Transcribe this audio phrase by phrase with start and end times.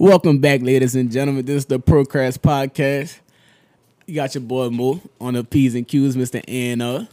[0.00, 1.44] Welcome back, ladies and gentlemen.
[1.44, 3.18] This is the Procrast Podcast.
[4.06, 6.40] You got your boy Mo on the P's and Q's, Mr.
[6.46, 7.08] Anna.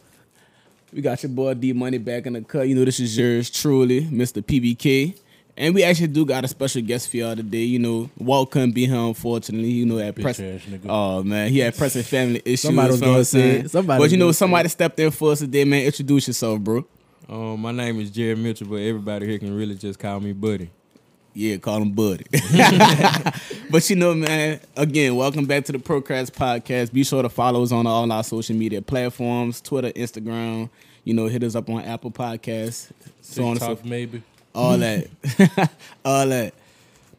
[0.94, 2.68] We got your boy D Money back in the cut.
[2.68, 4.44] You know, this is yours truly, Mr.
[4.44, 5.18] PBK.
[5.58, 7.64] And we actually do got a special guest for y'all today.
[7.64, 9.72] You know, Walt couldn't be here, unfortunately.
[9.72, 10.40] You know, at press.
[10.88, 12.62] Oh man, he had pressing family issues.
[12.62, 13.66] Somebody was you know gonna what I'm say saying?
[13.66, 13.72] it.
[13.72, 15.86] Somebody but you know, gonna somebody stepped in for us today, man.
[15.86, 16.86] Introduce yourself, bro.
[17.28, 20.70] Um, my name is Jared Mitchell, but everybody here can really just call me Buddy.
[21.38, 22.26] Yeah, call him Buddy.
[23.70, 26.94] but you know, man, again, welcome back to the Procrast Podcast.
[26.94, 30.70] Be sure to follow us on all our social media platforms Twitter, Instagram.
[31.04, 34.24] You know, hit us up on Apple Podcasts, so on and so maybe.
[34.56, 35.08] all that.
[36.06, 36.54] all that.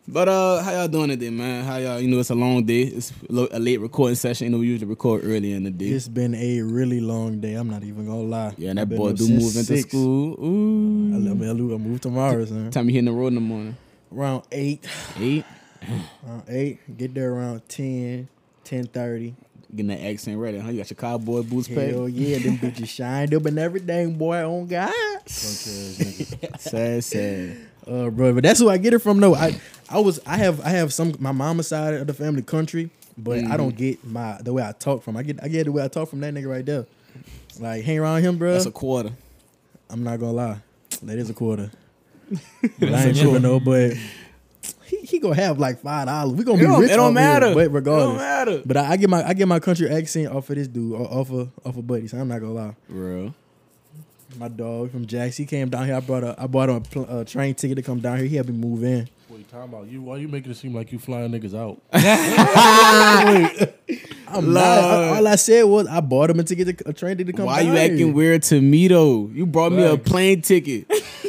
[0.08, 1.64] But uh, how y'all doing today, man?
[1.64, 2.00] How y'all?
[2.00, 2.84] You know, it's a long day.
[2.84, 4.46] It's a late recording session.
[4.46, 5.88] You know, we usually record early in the day.
[5.88, 7.52] It's been a really long day.
[7.52, 8.54] I'm not even gonna lie.
[8.56, 10.36] yeah, and that boy do move into school.
[10.38, 11.14] I, Ooh.
[11.16, 12.70] I mean, I lo- I moved tomorrow, son.
[12.70, 13.76] Time you hitting the road in the morning.
[14.14, 14.86] Around eight,
[15.18, 15.44] Eight.
[16.26, 16.96] around eight.
[16.96, 18.28] Get there around 10,
[18.64, 19.34] 10.30.
[19.70, 20.70] Getting that accent ready, huh?
[20.70, 21.90] You got your cowboy boots packed.
[21.90, 24.48] Hell yeah, them bitches shined up and everything, boy.
[24.48, 24.90] On God,
[25.26, 26.60] ass nigga.
[26.60, 27.56] Sad, sad.
[27.86, 28.32] uh, bro.
[28.32, 29.18] But that's who I get it from.
[29.18, 29.34] though.
[29.34, 32.90] I, I was, I have, I have some my mama's side of the family country,
[33.18, 35.16] but I don't get my the way I talk from.
[35.16, 36.86] I get, I get the way I talk from that nigga right there.
[37.58, 38.52] Like hang around him, bro.
[38.52, 39.10] That's a quarter.
[39.90, 40.58] I'm not gonna lie,
[41.02, 41.70] that is a quarter.
[42.78, 43.92] But I ain't tripping though, but
[44.84, 46.36] he, he gonna have like five dollars.
[46.36, 46.90] We gonna It be don't, rich.
[46.90, 47.54] it don't off here, matter.
[47.54, 48.06] but It regardless.
[48.08, 48.62] don't matter.
[48.64, 51.30] But I, I get my I get my country accent off of this dude, off
[51.30, 52.10] of off of buddies.
[52.12, 52.74] So I'm not gonna lie.
[52.88, 53.32] bro.
[54.38, 55.94] My dog from Jax, he came down here.
[55.94, 58.26] I brought a I bought him a pl- a train ticket to come down here.
[58.26, 59.08] He had me move in.
[59.28, 59.86] What you talking about?
[59.88, 61.80] You why you making it seem like you flying niggas out?
[64.28, 64.62] I'm not.
[64.62, 67.36] I- all I said was I bought him a ticket to, a train ticket to
[67.38, 67.46] come.
[67.46, 68.12] Why down you acting here.
[68.12, 69.30] weird to me though?
[69.32, 70.86] You brought me a plane ticket.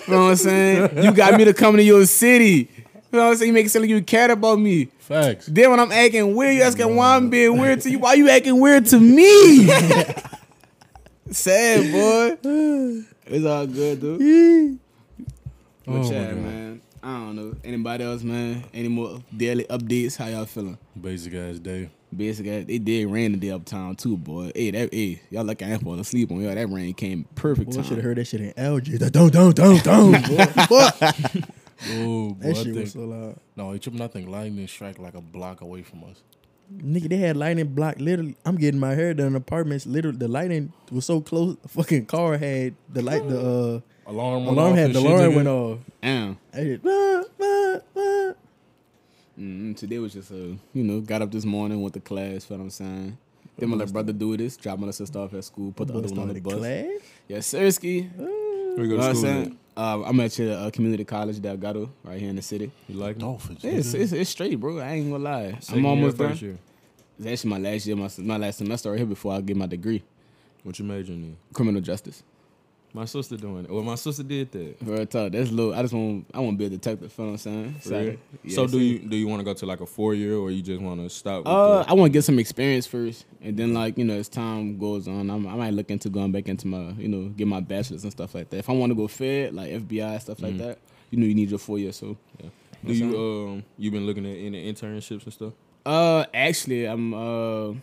[0.08, 1.04] You know what I'm saying?
[1.04, 2.70] You got me to come to your city.
[3.12, 3.48] You know what I'm saying?
[3.50, 4.86] You make it sound like you cared about me.
[5.00, 5.46] Facts.
[5.48, 8.00] Then when I'm acting weird, you asking why I'm being weird to you.
[8.00, 9.68] Why you acting weird to me?
[11.32, 12.38] Sad boy.
[13.26, 14.80] It's all good, dude.
[15.86, 16.12] But Oh, God.
[16.12, 16.82] man.
[17.08, 17.56] I don't know.
[17.64, 18.66] Anybody else, man?
[18.74, 20.18] Any more daily updates?
[20.18, 20.78] How y'all feeling?
[21.00, 21.90] Basic ass day.
[22.14, 24.52] Basically, they did rain today uptown too, boy.
[24.54, 26.54] Hey, that hey, y'all lucky I ain't falling asleep on y'all.
[26.54, 27.84] That rain came perfect Boy, time.
[27.86, 29.00] should have heard that shit in LG.
[29.00, 30.28] That Don't don't don't don't.
[30.28, 30.46] boy.
[30.68, 31.44] Boy.
[31.92, 33.40] Oh, boy, That shit think, was so loud.
[33.56, 34.02] no, he tripping.
[34.02, 36.22] I think lightning strike like a block away from us.
[36.76, 37.96] Nigga, they had lightning block.
[38.00, 39.86] Literally, I'm getting my hair done in apartments.
[39.86, 41.56] Literally, the lightning was so close.
[41.64, 43.26] A fucking car had the light.
[43.30, 45.80] The uh, Alarm went alarm off had the alarm went off.
[46.02, 46.38] Damn.
[46.54, 48.34] I did, "Wah, wah, wah."
[49.40, 52.46] mm Today was just a, you know, got up this morning, went to class.
[52.46, 53.18] Feel what I'm saying?
[53.58, 55.94] Then my little brother do this, drop my little sister off at school, put the
[55.94, 56.54] Boy other one on the started bus.
[56.60, 56.88] class.
[57.28, 58.10] Yes, Sirski.
[58.16, 59.30] Where you You go to what I'm school?
[59.30, 59.44] at?
[59.46, 59.58] saying?
[59.76, 62.72] Uh, I'm at your uh, community college, Delgado, right here in the city.
[62.88, 63.20] You like it?
[63.20, 63.64] Dolphins.
[63.64, 64.80] Yeah, it's, it's, it's straight, bro.
[64.80, 65.58] I ain't gonna lie.
[65.60, 66.30] Second I'm almost year, done.
[66.34, 66.58] first year.
[67.20, 69.66] It's actually my last year, my, my last semester right here before I get my
[69.68, 70.04] degree,
[70.64, 71.38] What you majoring in?
[71.54, 72.24] criminal justice.
[72.94, 73.70] My sister doing it.
[73.70, 74.76] Well, my sister did that.
[74.82, 75.32] Real talk.
[75.32, 75.72] That's low.
[75.74, 76.26] I just want.
[76.34, 77.12] I want to be a detective.
[77.12, 78.18] Feel what I'm saying?
[78.44, 80.50] Yeah, so do you do you want to go to like a four year or
[80.50, 81.40] you just want to stop?
[81.40, 84.16] With Uh, the, I want to get some experience first, and then like you know,
[84.16, 87.30] as time goes on, I'm, I might look into going back into my you know
[87.30, 88.58] get my bachelor's and stuff like that.
[88.58, 90.60] If I want to go Fed, like FBI stuff like Mhm.
[90.60, 90.80] that,
[91.12, 91.92] you know, you need your four year.
[91.92, 92.18] So,
[92.84, 93.16] do you I'm
[93.60, 95.54] um you been looking at any internships and stuff?
[95.86, 97.74] uh, actually, I'm uh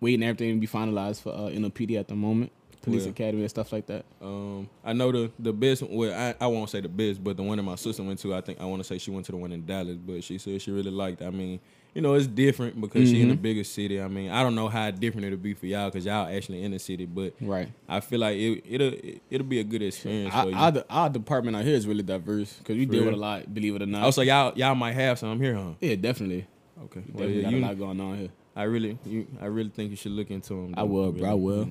[0.00, 2.50] waiting everything to be finalized for uh NOPD at the moment,
[2.82, 4.04] police academy and stuff like that.
[4.20, 5.82] Um, I know the the best.
[5.82, 8.34] Well, I, I won't say the best, but the one that my sister went to,
[8.34, 10.38] I think I want to say she went to the one in Dallas, but she
[10.38, 11.22] said she really liked.
[11.22, 11.60] I mean,
[11.94, 13.42] you know, it's different because she in a Mhm.
[13.42, 14.00] bigger city.
[14.00, 16.70] I mean, I don't know how different it'll be for y'all because y'all actually in
[16.72, 17.68] the city, but Right.
[17.88, 18.92] I feel like it it'll
[19.30, 20.56] it'll be a good experience for you.
[20.56, 23.52] Our, our, department out here is really diverse because we For deal with a lot.
[23.52, 24.02] Believe it or not.
[24.04, 25.72] also, y'all y'all might have some here, huh?
[25.80, 26.46] yeah, definitely.
[26.84, 28.30] Okay, well, definitely yeah, got you, a lot going on here.
[28.56, 30.74] I really you I really think you should look into them.
[30.76, 31.68] I will, bro, I will.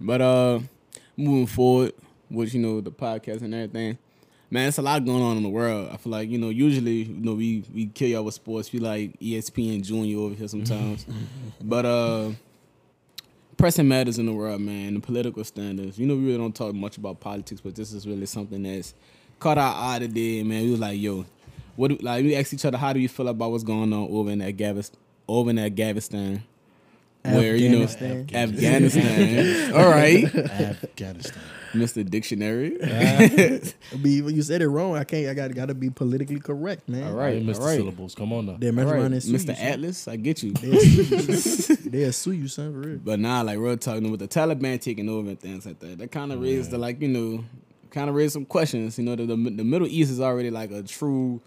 [0.00, 0.60] But uh,
[1.16, 1.92] moving forward
[2.30, 3.98] with you know the podcast and everything,
[4.50, 5.90] man, it's a lot going on in the world.
[5.92, 8.72] I feel like you know usually you know we we kill y'all with sports.
[8.72, 11.06] We like ESPN Junior over here sometimes,
[11.60, 12.30] but uh,
[13.56, 14.94] pressing matters in the world, man.
[14.94, 15.98] The political standards.
[15.98, 18.94] You know we really don't talk much about politics, but this is really something that's
[19.38, 20.64] caught our eye today, man.
[20.64, 21.24] We was like, yo,
[21.76, 21.88] what?
[21.88, 24.30] Do, like we asked each other, how do you feel about what's going on over
[24.30, 24.90] in that Gavis,
[25.28, 26.42] over in that Gavistan?
[27.34, 28.28] Where you know Afghanistan.
[28.34, 29.74] Afghanistan.
[29.76, 31.42] All right, Afghanistan.
[31.76, 32.08] Mr.
[32.08, 32.80] Dictionary.
[32.80, 33.58] Uh,
[34.02, 34.96] be, you said it wrong.
[34.96, 35.28] I can't.
[35.28, 37.04] I got got to be politically correct, man.
[37.04, 37.78] All right, I right, ain't missed all the right.
[37.78, 38.14] syllables.
[38.14, 38.56] Come on now.
[38.58, 39.56] They're All messing right, around and sue you, Mr.
[39.56, 39.66] son.
[39.66, 40.52] Atlas, I get you.
[40.52, 41.76] They'll sue you.
[41.90, 42.98] They'll sue you, son, for real.
[42.98, 46.12] But now, like real talking with the Taliban taking over and things like that, that
[46.12, 47.44] kind of raised the like you know,
[47.90, 48.98] kind of raised some questions.
[48.98, 51.40] You know, the, the the Middle East is already like a true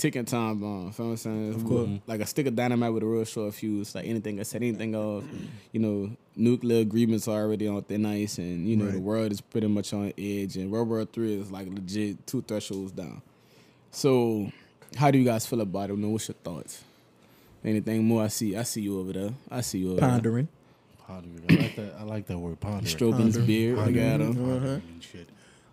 [0.00, 0.92] ticking time bomb.
[0.92, 1.54] Feel what I'm saying?
[1.54, 1.88] Of course.
[2.06, 3.94] Like a stick of dynamite with a real short fuse.
[3.94, 5.24] Like anything I said anything of,
[5.72, 9.40] you know, nuclear agreements are already on thin ice, and you know the world is
[9.40, 13.20] pretty much on edge, and World War Three is like legit two thresholds down.
[13.90, 14.50] So,
[14.96, 15.94] how do you guys feel about it?
[15.94, 16.82] You know, what's your thoughts?
[17.64, 18.24] Anything more?
[18.24, 18.56] I see.
[18.56, 19.30] I see you over there.
[19.50, 20.48] I see you over Pondering.
[21.06, 21.44] Pondering.
[21.50, 21.94] I like that.
[21.98, 22.58] I like that word.
[22.60, 22.84] Pondering.
[22.84, 22.90] there.
[22.90, 23.46] Stroking his Ponder.
[23.46, 23.78] beard.
[23.80, 24.30] I got him.
[24.30, 24.50] Uh-huh.
[24.50, 25.28] Pondering and shit.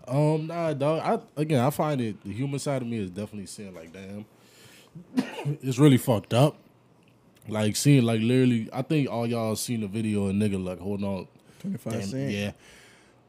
[0.08, 1.02] Um, nah, dog.
[1.36, 2.24] I again, I find it.
[2.24, 4.26] The human side of me is definitely seeing like, damn,
[5.62, 6.58] it's really fucked up.
[7.50, 11.06] Like seeing, like literally, I think all y'all seen the video of nigga like holding
[11.06, 11.28] on.
[11.60, 12.32] 25 Damn, cent.
[12.32, 12.52] yeah.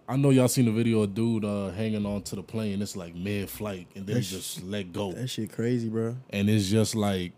[0.09, 2.81] I know y'all seen the video of dude uh, hanging on to the plane.
[2.83, 5.13] It's like mid flight, and then That's- just let go.
[5.13, 6.17] That shit crazy, bro.
[6.31, 7.33] and it's just like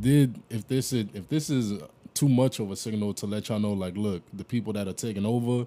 [0.00, 1.80] did if this is if this is
[2.14, 4.92] too much of a signal to let y'all know like look the people that are
[4.92, 5.66] taking over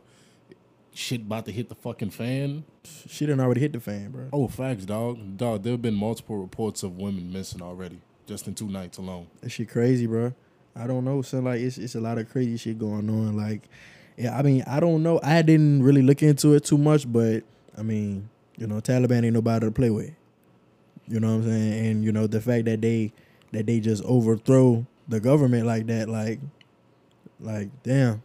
[0.96, 2.64] shit about to hit the fucking fan
[3.08, 4.30] She done already hit the fan, bro.
[4.34, 8.56] oh facts dog dog there have been multiple reports of women missing already just in
[8.56, 10.34] two nights alone That shit crazy, bro.
[10.76, 11.22] I don't know.
[11.22, 13.38] So like, it's it's a lot of crazy shit going on.
[13.38, 13.62] Like,
[14.18, 15.22] yeah, I mean, I don't know.
[15.24, 17.44] I didn't really look into it too much, but
[17.78, 20.12] I mean, you know, Taliban ain't nobody to play with.
[21.08, 21.86] You know what I'm saying?
[21.86, 23.14] And you know the fact that they
[23.54, 26.40] that they just overthrow the government like that, like,
[27.40, 28.22] like damn.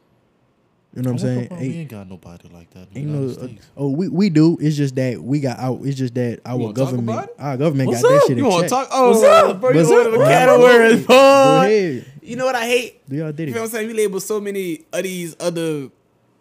[0.94, 1.48] You know what I'm saying?
[1.52, 3.28] we Ain't, ain't got nobody like that ain't no.
[3.30, 4.58] Uh, oh, we we do.
[4.60, 5.80] It's just that we got out.
[5.84, 7.34] It's just that our wanna talk government, about it?
[7.38, 8.68] our government What's got that shit You in want check.
[8.70, 8.88] to talk?
[8.90, 9.60] Oh, What's up?
[9.60, 10.12] Bro, What's want up?
[10.14, 12.04] to Go cat of words, boy.
[12.22, 13.08] You know what I hate?
[13.08, 13.86] Do y'all did You know what I'm saying?
[13.86, 15.90] We label so many of these other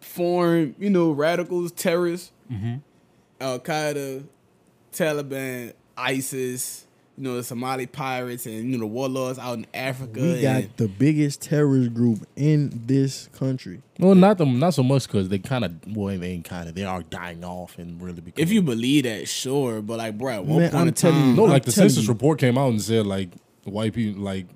[0.00, 2.76] foreign, you know, radicals, terrorists, Mm-hmm.
[3.40, 4.24] Al Qaeda,
[4.92, 6.86] Taliban, ISIS,
[7.20, 10.20] you know, the Somali pirates, and you know the warlords out in Africa.
[10.22, 13.82] We got the biggest terrorist group in this country.
[13.98, 16.74] well not them not so much because they kind of well they ain't kind of
[16.74, 20.32] they are dying off and really becoming, if you believe that, sure, but like, bro,
[20.36, 22.08] at one Man, point I'm in telling you, time, no I'm like the census you.
[22.08, 23.28] report came out and said like
[23.64, 24.46] white people like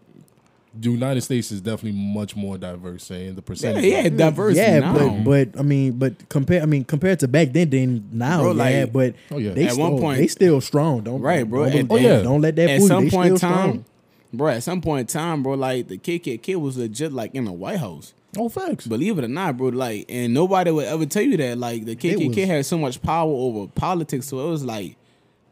[0.78, 4.80] the United States is definitely much more diverse eh, and the percentage yeah, diverse yeah,
[4.80, 4.92] now.
[4.94, 8.52] but but I mean, but compare I mean compared to back then, then now, Bro,
[8.52, 9.52] yeah, like- but Oh, yeah.
[9.52, 11.02] they At still, one point- they still strong.
[11.02, 11.64] Don't Right, bro.
[11.64, 12.22] Don't, At- don't- oh, yeah.
[12.22, 13.84] don't let that at fool some They point in time, strong.
[14.32, 17.52] bro, at some point in time, bro, like the KKK was legit like in the
[17.52, 18.12] White House.
[18.36, 21.56] oh facts Believe it or not, bro, like, and nobody would ever tell you that.
[21.56, 24.96] Like, the KKK was- had so much power over politics, so it was like,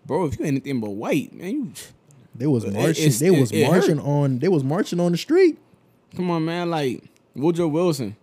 [0.05, 1.73] bro, if you anything but white, man, you
[2.34, 3.05] They was marching.
[3.05, 4.06] it's- they was it- marching hurt.
[4.06, 4.38] on.
[4.38, 5.58] They was marching on the street.
[6.17, 6.70] come on, man.
[6.70, 8.17] Like Woodrow Wilson,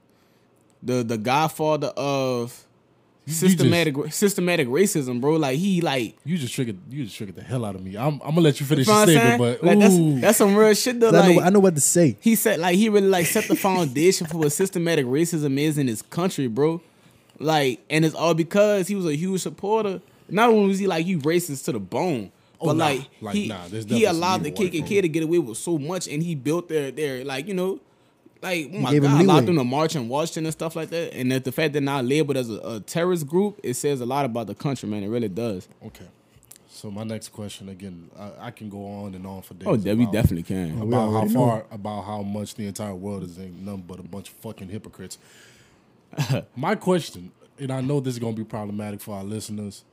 [0.84, 2.66] the the godfather of
[3.28, 5.36] systematic systematic racism, bro.
[5.36, 6.16] Like he like.
[6.26, 6.78] You just triggered.
[6.90, 7.96] You just triggered the hell out of me.
[7.96, 10.56] I'm, I'm gonna let you finish You know your statement, but like, that's that's some
[10.56, 11.12] real shit though.
[11.12, 11.42] 'Cause I Like know.
[11.44, 12.18] I know what to say.
[12.22, 15.88] he said like he really like set the foundation for what systematic racism is in
[15.88, 16.82] his country, bro.
[17.42, 20.02] Like, and it's all because he was a huge supporter.
[20.28, 22.86] Not only was he like he racist to the bone, Oh, but nah.
[22.86, 25.78] like, Like, he nah, he allowed the some evil KKK to get away with so
[25.78, 27.80] much, and he built their their like you know.
[28.42, 30.90] Like oh my gave him God, allowed them to march in Washington and stuff like
[30.92, 34.00] that, and that the fact they're not labeled as a, a terrorist group, it says
[34.00, 35.04] a lot about the country, man.
[35.04, 35.68] It really does.
[35.86, 36.06] okay.
[36.80, 39.68] So my next question again, I, I can go on and on for days.
[39.68, 40.82] Oh, yeah, we definitely can.
[40.82, 41.46] about how already know.
[41.46, 44.70] far about how much the entire world is ain't nothing but a bunch of fucking
[44.70, 45.18] hypocrites.
[46.56, 49.84] My question, and I know this is gonna be problematic for our listeners,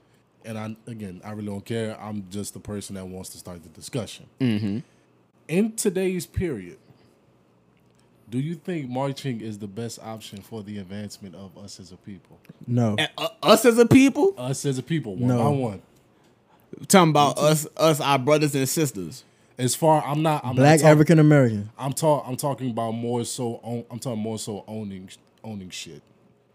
[0.46, 2.00] and I again I really don't care.
[2.00, 4.26] I'm just the person that wants to start the discussion.
[4.40, 4.78] Mm-hmm.
[5.48, 6.78] In today's period,
[8.30, 11.96] do you think marching is the best option for the advancement of us as a
[11.96, 12.38] people?
[12.66, 15.38] No, And, uh, us as a people, Us as a people, one No.
[15.38, 15.82] by one.
[16.88, 19.22] talking about us, us, our brothers and sisters.
[19.58, 21.70] As far I'm not I'm black African American.
[21.78, 25.08] I'm talk I'm talking about more so own, I'm talking more so owning
[25.44, 26.02] owning shit.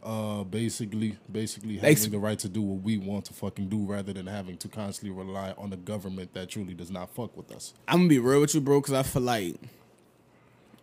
[0.03, 4.11] Uh basically basically having the right to do what we want to fucking do rather
[4.11, 7.73] than having to constantly rely on the government that truly does not fuck with us.
[7.87, 9.55] I'm gonna be real with you, bro, because I feel like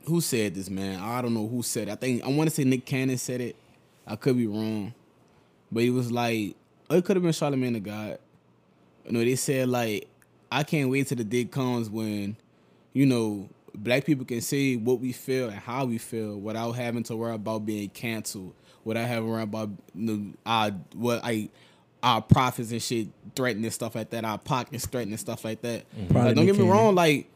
[0.06, 1.00] who said this, man?
[1.00, 1.92] I don't know who said it.
[1.92, 3.56] I think I want to say Nick Cannon said it.
[4.06, 4.94] I could be wrong,
[5.70, 6.54] but he was like,
[6.88, 8.18] oh, it could have been Charlemagne the God.
[9.04, 10.08] You know, they said like,
[10.50, 12.36] I can't wait till the day comes when,
[12.92, 13.48] you know,
[13.82, 17.34] black people can say what we feel and how we feel without having to worry
[17.34, 18.54] about being canceled,
[18.84, 21.48] without having to worry about you know, our what I.
[22.00, 24.24] Our profits and shit threatening stuff like that.
[24.24, 25.90] Our pockets threatening stuff like that.
[25.90, 26.06] Mm-hmm.
[26.12, 26.94] Probably Like, don't get me Nick wrong.
[26.94, 27.28] Like,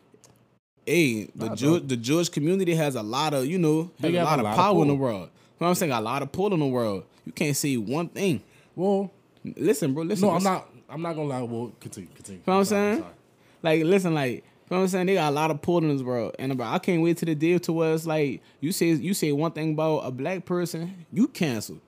[0.86, 4.38] hey, the Jew, the Jewish community has a lot of you know has a lot
[4.38, 5.22] a of lot of power in the world.
[5.22, 5.90] You know what I'm saying?
[5.90, 7.04] A lot of pull in the world.
[7.26, 8.40] You can't say one thing.
[8.76, 9.10] Well,
[9.56, 10.04] Listen, bro.
[10.04, 10.28] Listen.
[10.28, 11.42] no, I'm not I'm not gonna lie.
[11.42, 12.38] Well, continue, continue.
[12.38, 13.02] You know what I'm Sorry, saying?
[13.02, 13.14] sorry.
[13.62, 15.06] Like, listen, like, you know what I'm saying?
[15.08, 16.34] They got a lot of pull in this world.
[16.38, 19.12] And bro, I can't wait to the day to where it's like you say you
[19.12, 21.74] say one thing about a black person, you cancel.
[21.74, 21.80] You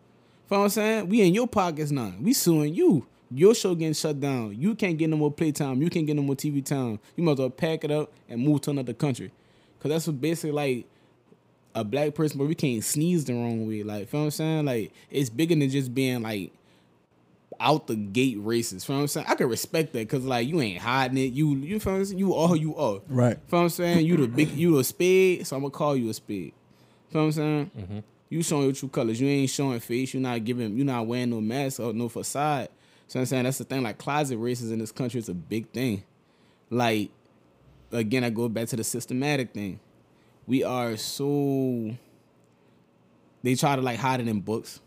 [0.50, 1.08] know what I'm saying?
[1.08, 2.12] We in your pockets now.
[2.20, 3.06] We suing you.
[3.30, 4.60] Your show getting shut down.
[4.60, 5.80] You can't get no more playtime.
[5.80, 7.00] You can't get no more TV time.
[7.16, 9.32] You as well pack it up and move to another country.
[9.80, 10.86] Cause that's what basically like
[11.74, 13.82] a black person, but we can't sneeze the wrong way.
[13.82, 14.66] Like, feel what I'm saying?
[14.66, 16.52] Like, it's bigger than just being like
[17.60, 18.86] out the gate racist.
[18.86, 19.26] Feel what I'm saying?
[19.28, 21.32] I can respect that because like you ain't hiding it.
[21.32, 22.18] You you feel what I'm saying?
[22.18, 23.00] You are who you are.
[23.08, 23.38] Right.
[23.48, 24.06] Feel what I'm saying?
[24.06, 26.52] You the big you a spade, so I'm gonna call you a spade.
[27.10, 27.70] Feel what I'm saying?
[27.78, 27.98] Mm-hmm.
[28.30, 29.20] You showing your true colors.
[29.20, 30.12] You ain't showing face.
[30.14, 30.76] You're not giving.
[30.76, 32.68] You're not wearing no mask or no facade.
[33.06, 33.82] So I'm saying that's the thing.
[33.82, 36.02] Like closet races in this country is a big thing.
[36.70, 37.10] Like
[37.92, 39.80] again, I go back to the systematic thing.
[40.46, 41.96] We are so.
[43.42, 44.80] They try to like hide it in books,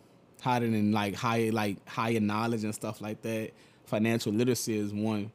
[0.56, 3.52] it in like higher like higher knowledge and stuff like that.
[3.86, 5.32] Financial literacy is one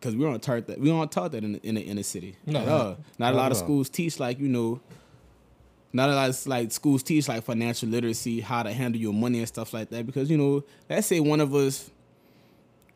[0.00, 2.36] because we don't taught that we don't taught that in the, in the inner city.
[2.46, 2.96] No, no.
[3.18, 4.80] Not a lot at of schools teach like you know.
[5.92, 9.40] Not a lot of like schools teach like financial literacy, how to handle your money
[9.40, 10.06] and stuff like that.
[10.06, 11.90] Because you know, let's say one of us,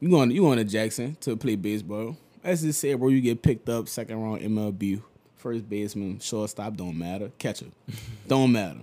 [0.00, 2.16] you going you going to Jackson to play baseball.
[2.42, 5.02] Let's just say, bro, you get picked up second round MLB,
[5.36, 7.66] first baseman, shortstop, don't matter, catcher,
[8.28, 8.80] don't matter.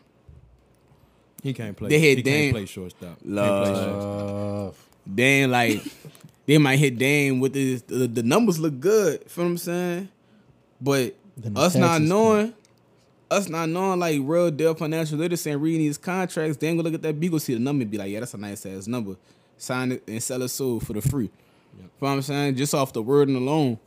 [1.42, 1.90] He can't play.
[1.90, 2.42] They hit he Dame.
[2.46, 3.10] can't play shortstop.
[3.10, 3.68] Can't play Love.
[3.68, 4.76] shortstop.
[5.08, 5.82] Uh, like
[6.46, 9.30] they might hit Dame with this, the the numbers look good.
[9.30, 10.10] Feel what I'm saying?
[10.80, 12.54] But the us not knowing,
[13.30, 16.94] us not knowing like real deal financial literacy and reading these contracts, then go look
[16.94, 19.16] at that beagle, see the number and be like, yeah, that's a nice ass number.
[19.58, 21.28] Sign it and sell it sold for the free.
[21.78, 22.56] Feel what I'm saying?
[22.56, 23.80] Just off the wording alone.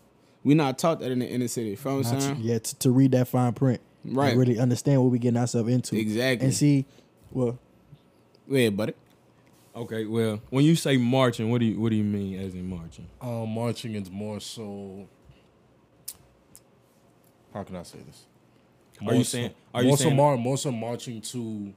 [0.44, 1.74] We not taught that in the inner city.
[1.76, 2.36] Feel what I'm to, saying?
[2.40, 4.36] yeah, to, to read that fine print, and Right.
[4.36, 6.44] really understand what we getting ourselves into, Exactly.
[6.46, 6.84] and see,
[7.34, 7.58] well,
[8.48, 8.92] Go ahead, buddy.
[9.76, 12.68] Okay, well, when you say marching, what do you what do you mean as in
[12.68, 13.06] marching?
[13.20, 15.06] um, marching is more so.
[17.52, 18.24] How can I say this?
[19.06, 21.72] Are you saying- So, are you more so mar- more so marching to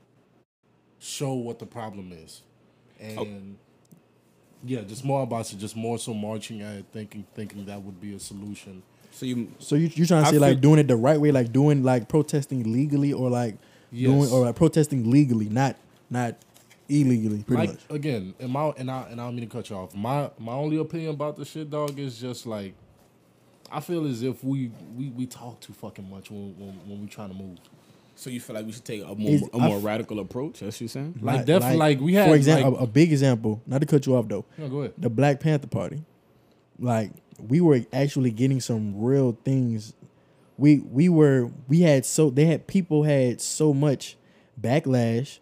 [0.99, 2.41] show what the problem is,
[2.99, 3.97] and Oh.
[4.65, 5.57] yeah, just more about it.
[5.57, 8.83] Just more so marching at thinking thinking that would be a solution.
[9.11, 11.19] So you so you you trying to I say like feel- doing it the right
[11.19, 13.57] way, like doing like protesting legally, or like
[13.91, 14.31] doing Yes.
[14.31, 15.75] or like protesting legally, not
[16.09, 16.35] not
[16.89, 17.83] illegally, pretty like much.
[17.89, 19.95] again, and my and I and I don't mean to cut you off.
[19.95, 22.73] My my only opinion about the shit, dog, is just like
[23.71, 27.07] I feel as if we we, we talk too fucking much when when, when we
[27.07, 27.57] trying to move.
[28.15, 30.19] so you feel like we should take a more Is- a more I f- radical
[30.19, 30.59] approach?
[30.61, 31.19] That's what you're saying?
[31.21, 33.61] Like, definitely, like, we had for example, like, a, a big example.
[33.67, 34.93] Not to cut you off though, no, go ahead.
[34.97, 36.01] the Black Panther Party,
[36.79, 37.11] like
[37.47, 39.93] we were actually getting some real things.
[40.57, 44.17] We we were we had so they had people had so much
[44.59, 45.39] backlash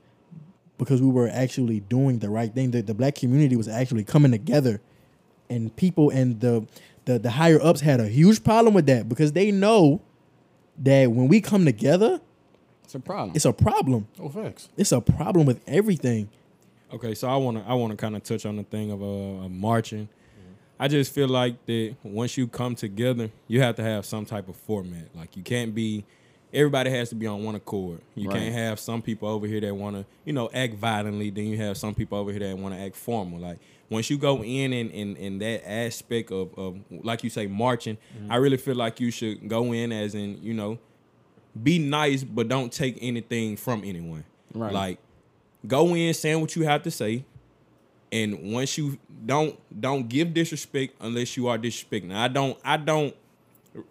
[0.78, 2.72] because we were actually doing the right thing.
[2.72, 4.82] The, the black community was actually coming together,
[5.50, 6.68] and people and the
[7.06, 10.02] the the higher ups had a huge problem with that because they know
[10.80, 12.20] that when we come together,
[12.84, 13.36] It's a problem.
[13.36, 14.08] it's a problem.
[14.20, 14.68] Oh, facts.
[14.76, 16.30] It's a problem with everything.
[16.92, 20.10] Okay, so I wanna I wanna kind of touch on the thing of uh, marching.
[20.80, 24.50] I just feel like that once you come together, you have to have some type
[24.50, 25.16] of format.
[25.16, 26.06] Like you can't be
[26.54, 28.00] everybody has to be on one accord.
[28.16, 28.40] You Right.
[28.40, 31.58] can't have some people over here that want to, you know, act violently, then you
[31.58, 33.40] have some people over here that want to act formal.
[33.40, 37.48] Like once you go in and in, in that aspect of, of like you say
[37.48, 38.32] marching, mm-hmm.
[38.32, 40.80] I really feel like you should go in as in, you know,
[41.62, 44.24] be nice but don't take anything from anyone.
[44.54, 44.74] Right.
[44.74, 45.00] Like
[45.68, 47.26] go in saying what you have to say
[48.12, 52.14] and once you don't don't give disrespect unless you are disrespecting.
[52.14, 53.16] I don't I don't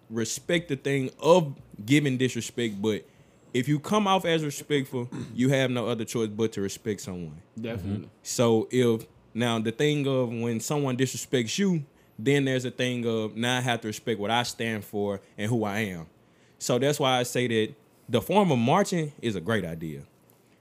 [0.09, 1.54] respect the thing of
[1.85, 3.04] giving disrespect, but
[3.52, 7.40] if you come off as respectful, you have no other choice but to respect someone.
[7.61, 8.11] Definitely.
[8.23, 11.85] So if now the thing of when someone disrespects you,
[12.18, 15.49] then there's a thing of now I have to respect what I stand for and
[15.49, 16.06] who I am.
[16.59, 17.75] So that's why I say that
[18.09, 20.02] the form of marching is a great idea.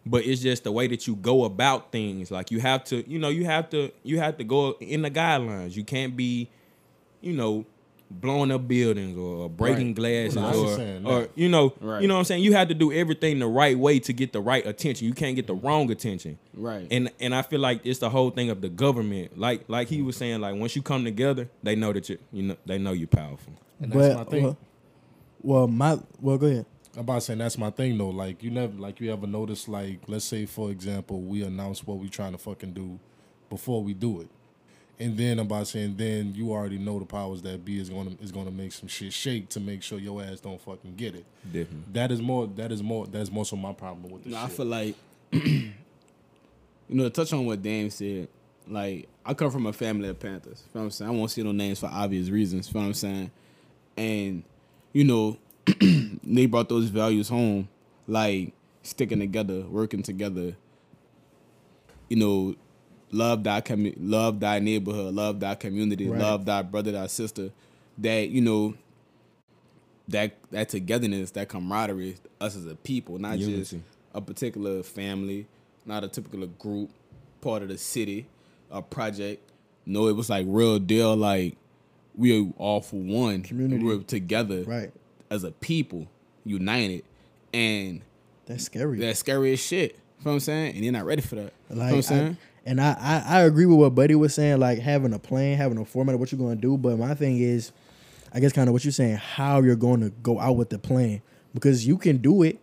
[0.05, 2.29] But it's just the way that you go about things.
[2.29, 5.10] Like you have to, you know, you have to you have to go in the
[5.12, 5.75] guidelines.
[5.77, 6.50] You can't be,
[7.22, 7.65] you know,
[8.12, 9.95] blowing up buildings or breaking Right.
[9.95, 12.01] glasses No, or, saying or you know, Right.
[12.01, 12.43] you know what I'm saying?
[12.43, 15.07] You have to do everything the right way to get the right attention.
[15.07, 16.38] You can't get the wrong attention.
[16.53, 16.86] Right.
[16.91, 19.39] And and I feel like it's the whole thing of the government.
[19.39, 22.43] Like like he was saying, like once you come together, they know that you you
[22.43, 23.53] know they know you're powerful.
[23.79, 24.43] And that's my But thing.
[24.43, 24.57] well,
[25.41, 26.65] well, my well, go ahead.
[26.96, 28.10] I'm about saying that's my thing though.
[28.10, 31.98] Like you never, like you ever notice, like let's say for example, we announce what
[31.98, 33.00] we trying to fucking do
[33.50, 34.30] before we do it,
[35.00, 38.12] and then I'm about saying then you already know the powers that be is gonna
[38.22, 41.26] is gonna make some shit shake to make sure your ass don't fucking get it.
[41.46, 41.84] Definitely.
[41.94, 42.48] That is more.
[42.48, 43.08] That is more.
[43.08, 44.96] That is more so my problem with this No, I feel like
[45.32, 45.72] you
[46.90, 48.28] know, to touch on what Dame said,
[48.68, 50.64] like I come from a family of Panthers.
[50.66, 51.12] You know what I'm saying?
[51.12, 52.68] I won't see no names for obvious reasons.
[52.68, 53.32] You know what I'm saying?
[53.98, 54.44] And,
[54.92, 55.38] you know,
[56.24, 57.67] they brought those values home,
[58.08, 58.53] like
[58.84, 60.55] sticking together, working together,
[62.10, 62.55] you know,
[63.12, 66.20] love thy commu- love thy neighborhood, love thy community, Right.
[66.20, 67.51] love thy brother, thy sister.
[67.98, 68.75] That you know,
[70.08, 73.75] that that togetherness, that camaraderie, us as a people, not just
[74.13, 75.48] a particular family,
[75.86, 76.89] not a typical group,
[77.41, 78.25] part of the city,
[78.72, 79.41] a project.
[79.86, 81.15] No, it was like real deal.
[81.15, 81.55] Like
[82.15, 83.43] we are all for one.
[83.43, 83.84] Community.
[83.84, 84.91] We're together Right.
[85.34, 86.08] As a people,
[86.46, 87.04] united,
[87.54, 88.02] and
[88.46, 89.00] That's scary.
[89.00, 89.94] that's scary as shit.
[90.20, 90.75] You know what I'm saying?
[90.75, 91.54] And you're not ready for that.
[91.70, 92.38] you know Like, what I'm saying?
[92.66, 95.58] I, and I, I, I agree with what Buddy was saying, like having a plan,
[95.58, 96.78] having a format of what you're going to do.
[96.78, 97.72] But my thing is,
[98.34, 100.80] I guess kind of what you're saying, how you're going to go out with the
[100.80, 101.22] plan.
[101.54, 102.60] Because you can do it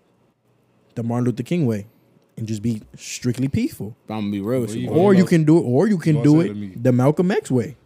[0.95, 1.87] the Martin Luther King way
[2.37, 3.95] and just be strictly peaceful.
[4.07, 4.81] But I'm gonna be real with Well, you.
[4.83, 4.95] you bro.
[4.97, 6.67] gonna Or you can do it, or you can do say to me.
[6.69, 7.77] it the Malcolm X way.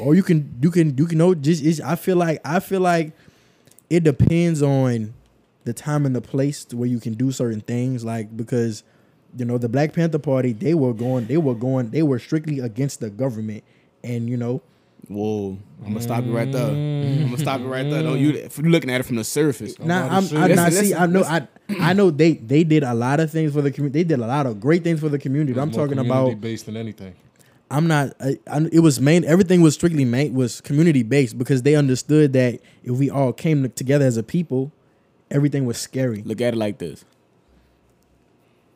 [0.00, 2.80] Or you can you can you can know just it's, I feel like I feel
[2.80, 3.12] like
[3.92, 5.12] it depends on
[5.64, 8.84] the time and the place where you can do certain things like because
[9.36, 12.58] you know the Black Panther Party they were going they were going they were strictly
[12.58, 13.62] against the government
[14.02, 14.62] and you know
[15.08, 16.70] Whoa, I'm gonna stop you right there.
[16.70, 17.22] Mm-hmm.
[17.24, 18.04] I'm gonna stop you right there.
[18.04, 18.32] Don't you?
[18.34, 18.46] Mm-hmm.
[18.46, 20.70] If you're looking at it from the surface, now I'm to say- I, now Listen,
[20.84, 21.48] see listen, I know I
[21.80, 24.26] I know they they did a lot of things for the community they did a
[24.26, 27.14] lot of great things for the community I'm talking about based than anything.
[27.72, 28.14] I'm not.
[28.20, 29.24] I, I, it was main.
[29.24, 33.68] Everything was strictly main was community based because they understood that if we all came
[33.70, 34.70] together as a people,
[35.30, 36.22] everything was scary.
[36.22, 37.04] look at it like this.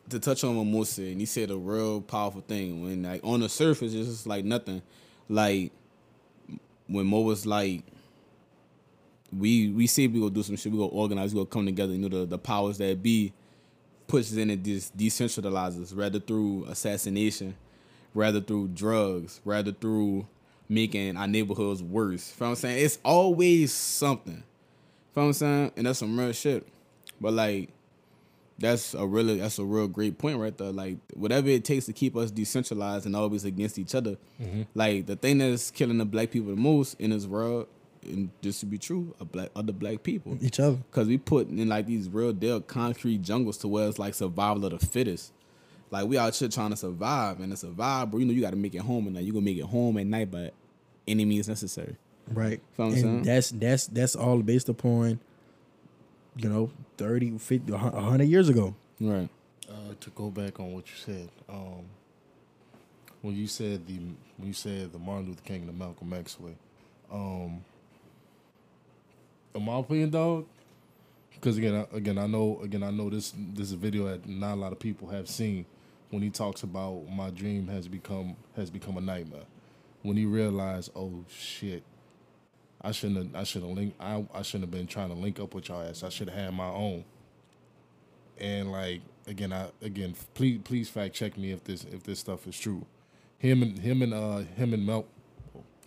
[0.08, 2.82] To touch on what Mo said, and he said a real powerful thing.
[2.82, 4.80] When like on the surface, it's just like nothing.
[5.28, 5.72] Like
[6.86, 7.82] when Mo was like,
[9.36, 11.92] we we say we gonna do some shit, we gonna organize, we gonna come together.
[11.92, 13.34] You know the the powers that be
[14.06, 17.56] pushes in and just decentralizes, rather through assassination,
[18.16, 20.26] rather through drugs, rather through
[20.68, 22.35] making our neighborhoods worse.
[22.38, 22.85] You know what I'm saying?
[22.85, 24.42] It's always something.
[25.14, 25.73] You know what I'm saying?
[25.76, 26.66] And that's some real shit.
[27.20, 27.70] But like
[28.58, 30.73] that's a really that's a real great point right there.
[30.73, 34.16] Like whatever it takes to keep us decentralized and always against each other.
[34.40, 34.62] Mm-hmm.
[34.75, 37.68] Like the thing that's killing the black people the most in this world,
[38.02, 40.38] and just to be true, are black other black people.
[40.40, 40.78] Each other.
[40.90, 44.64] Cause we put in like these real deal concrete jungles to where it's like survival
[44.64, 45.32] of the fittest.
[45.90, 48.20] Like we out here trying to survive and to survive, bro.
[48.20, 49.99] You know you got to make it home, and like you gonna make it home
[49.99, 50.52] at night but
[51.06, 51.96] any means necessary.
[52.32, 52.60] Right.
[52.72, 53.16] Feel what I'm saying?
[53.16, 55.20] And that's that's that's all based upon,
[56.36, 58.75] you know, 30, 50, 100 years ago.
[59.00, 59.28] Right.
[59.68, 61.84] Uh, to go back on what you said, um,
[63.22, 63.99] when you said the
[64.36, 66.56] when you said the Martin Luther King and the Malcolm X way,
[67.12, 67.64] um,
[69.54, 70.46] in my opinion, dog,
[71.34, 74.28] because again, I, again, I know, again, I know this this is a video that
[74.28, 75.66] not a lot of people have seen
[76.10, 79.45] when he talks about my dream has become has become a nightmare.
[80.02, 81.82] When he realized, oh shit,
[82.82, 85.40] I shouldn't have, I should have linked, I, I shouldn't have been trying to link
[85.40, 86.02] up with y'all ass.
[86.04, 87.04] I should have had my own
[88.38, 92.47] and like again i again please please fact check me if this if this stuff
[92.47, 92.84] is true
[93.38, 95.06] him and him and uh him and Mel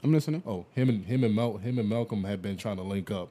[0.04, 0.44] I'm listening.
[0.46, 3.30] oh him and him and Mel him and Malcolm had been trying to link up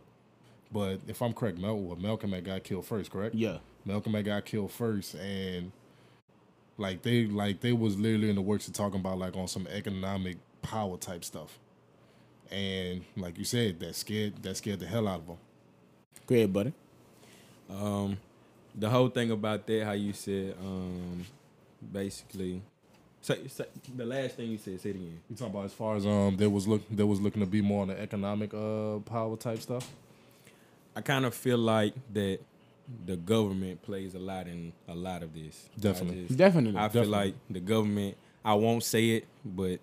[0.73, 3.59] but if I'm correct Mel well, Malcolm had got killed first correct Yeah.
[3.85, 5.73] Malcolm had got killed first and
[6.79, 9.67] like they like they was literally in the works of talking about like on some
[9.69, 11.59] economic power type stuff
[12.51, 15.37] and like you said that scared that scared the hell out of them
[16.29, 16.73] Go ahead, buddy.
[17.71, 18.19] Um,
[18.75, 21.25] the whole thing about that, how you said, um,
[21.91, 22.61] basically,
[23.23, 23.65] say, say
[23.97, 24.79] the last thing you said.
[24.79, 25.21] Say it again.
[25.31, 27.63] You talking about as far as um there was look there was looking to be
[27.63, 29.91] more on the economic uh power type stuff.
[30.95, 32.41] I kind of feel like that
[33.07, 35.69] the government plays a lot in a lot of this.
[35.77, 36.27] I Definitely.
[36.27, 36.79] just- Definitely.
[36.79, 37.27] I feel Definitely.
[37.27, 38.17] like the government.
[38.45, 39.81] I won't say it, but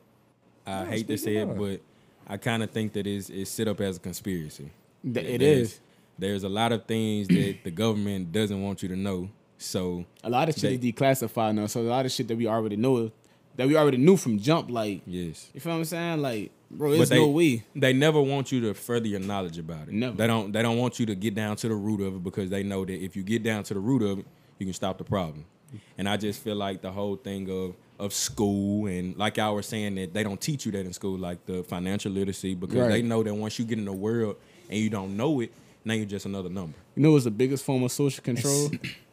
[0.66, 1.82] I No, hate to say it, but
[2.28, 4.72] I kind of think that it's it's set up as a conspiracy.
[5.04, 5.80] Th- it There's- is.
[6.18, 9.30] There's a lot of things that the government doesn't want you to know.
[9.58, 12.38] So A lot of shit They- is declassified now, so a lot of shit that
[12.38, 13.12] we already know,
[13.58, 14.70] that we already knew from jump.
[14.70, 16.22] Like, yes, you feel what I'm saying?
[16.22, 17.64] Like, bro, But there's they- no way.
[17.76, 19.94] they never want you to further your knowledge about it.
[19.94, 20.16] Never.
[20.16, 20.52] They don't.
[20.52, 22.86] They don't want you to get down to the root of it because they know
[22.86, 24.26] that if you get down to the root of it,
[24.60, 25.46] you can stop the problem.
[25.98, 29.66] And I just feel like the whole thing of of school and like I was
[29.68, 32.90] saying that they don't teach you that in school, like the financial literacy, because Right.
[32.90, 34.36] they know that once you get in the world
[34.70, 35.52] and you don't know it,
[35.86, 36.78] now you're just another number.
[36.96, 38.70] You know what's the biggest form of social control?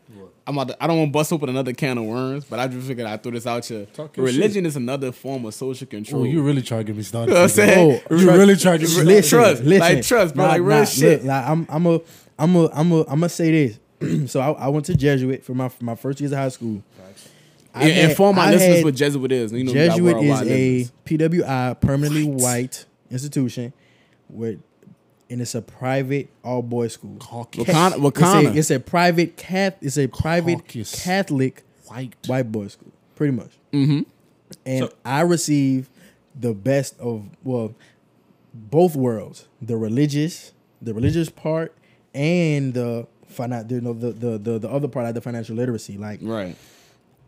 [0.46, 2.66] I'm about to, I don't want to bust open another can of worms, but I
[2.66, 3.86] just figured I'd throw this out here.
[3.86, 6.22] Talk your Religion is another form of social control.
[6.22, 7.28] Oh, you really trying to get me started?
[7.30, 8.02] You know what I'm saying?
[8.10, 9.56] Oh, you really trying to get me Listen, started?
[9.64, 11.20] trust, like trust, bro, like real shit.
[11.20, 12.00] Look, like I'm, I'm a,
[12.38, 14.30] I'm a, I'm a, I'm gonna say this.
[14.32, 16.82] so I, I went to Jesuit for my for my first years of high school.
[17.74, 19.52] I And had- inform my I listeners had- what Jesuit is.
[19.52, 20.92] You know, Jesuit is worldwide a listeners.
[21.06, 23.72] PWI permanently white, institution,
[24.28, 24.58] with
[25.32, 27.16] and it's a private all boys school.
[27.18, 27.64] Caucus.
[27.64, 29.78] Wakanda, It's a, it's a private cat.
[29.80, 31.02] It's a private Caucus.
[31.04, 32.14] Catholic White.
[32.26, 33.50] white boys school, pretty much.
[33.72, 34.02] mm-hmm.
[34.66, 35.88] and So- I receive
[36.38, 37.74] the best of well,
[38.54, 41.74] both worlds: the religious, the religious part,
[42.14, 45.96] and the finan- you know, the, the the the other part of the financial literacy.
[45.98, 46.56] Like Right.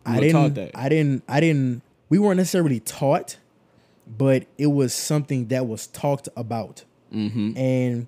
[0.05, 0.79] I You were taught didn't, that.
[0.79, 1.81] I didn't, I didn't.
[2.09, 3.37] We weren't necessarily taught,
[4.07, 6.83] but it was something that was talked about,
[7.15, 7.57] Mm-hmm.
[7.57, 8.07] and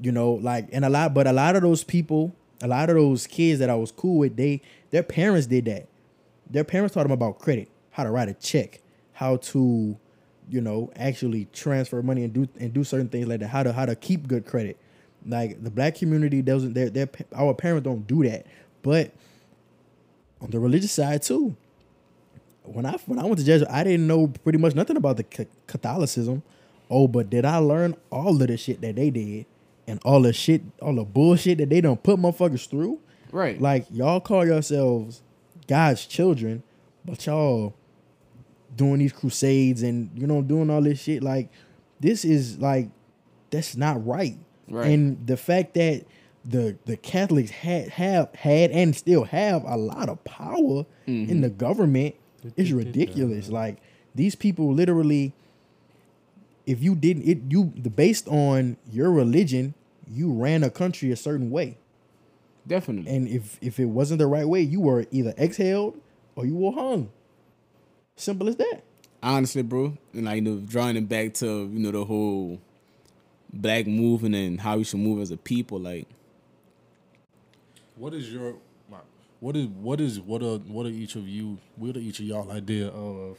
[0.00, 2.96] you know, like, and a lot, but a lot of those people, a lot of
[2.96, 5.88] those kids that I was cool with, they, their parents did that.
[6.50, 8.80] Their parents taught them about credit, how to write a check,
[9.12, 9.96] how to,
[10.48, 13.48] you know, actually transfer money and do and do certain things like that.
[13.48, 14.78] How to how to keep good credit.
[15.26, 18.46] Like the black community doesn't, their their our parents don't do that,
[18.82, 19.12] but
[20.40, 21.54] on the religious side too.
[22.62, 25.46] When I when I went to Jesuit, I didn't know pretty much nothing about the
[25.66, 26.42] Catholicism.
[26.90, 29.46] Oh, but did I learn all of the shit that they did
[29.86, 33.00] and all the shit, all the bullshit that they don't put motherfuckers through?
[33.32, 33.60] Right.
[33.60, 35.22] Like y'all call yourselves
[35.66, 36.62] God's children,
[37.04, 37.74] but y'all
[38.74, 41.22] doing these crusades and you know doing all this shit.
[41.22, 41.50] Like
[42.00, 42.88] this is like
[43.50, 44.38] that's not right.
[44.68, 44.88] Right.
[44.88, 46.04] And the fact that
[46.44, 51.40] the the Catholics had have had and still have a lot of power in mm-hmm.
[51.42, 52.14] the government
[52.56, 53.48] is ridiculous.
[53.50, 53.78] Like
[54.14, 55.34] these people literally
[56.68, 59.74] if you didn't it you the based on your religion,
[60.06, 61.78] you ran a country a certain way.
[62.66, 63.10] Definitely.
[63.14, 66.00] And if if it wasn't the right way, you were either exhaled
[66.36, 67.10] or you were hung.
[68.16, 68.82] Simple as that.
[69.22, 72.60] honestly, bro, and like you know, drawing it back to you know the whole
[73.52, 75.80] black movement and how we should move as a people.
[75.80, 76.06] Like,
[77.96, 78.56] What is your
[79.40, 82.26] what is what is what are what are each of you what are each of
[82.26, 83.38] y'all idea of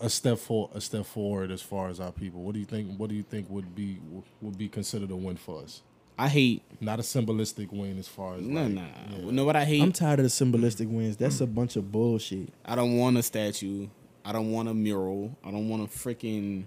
[0.00, 2.42] a step for a step forward as far as our people?
[2.42, 3.98] What do you think what do you think would be
[4.40, 5.82] would be considered a win for us?
[6.18, 8.82] I hate Not a symbolistic win as far as no, like, nah.
[9.10, 9.16] yeah.
[9.18, 9.82] You know what I hate?
[9.82, 11.16] I'm tired of the symbolistic wins.
[11.16, 12.50] That's a bunch of bullshit.
[12.64, 13.88] I don't want a statue.
[14.22, 15.34] I don't want a mural.
[15.42, 16.64] I don't want a freaking.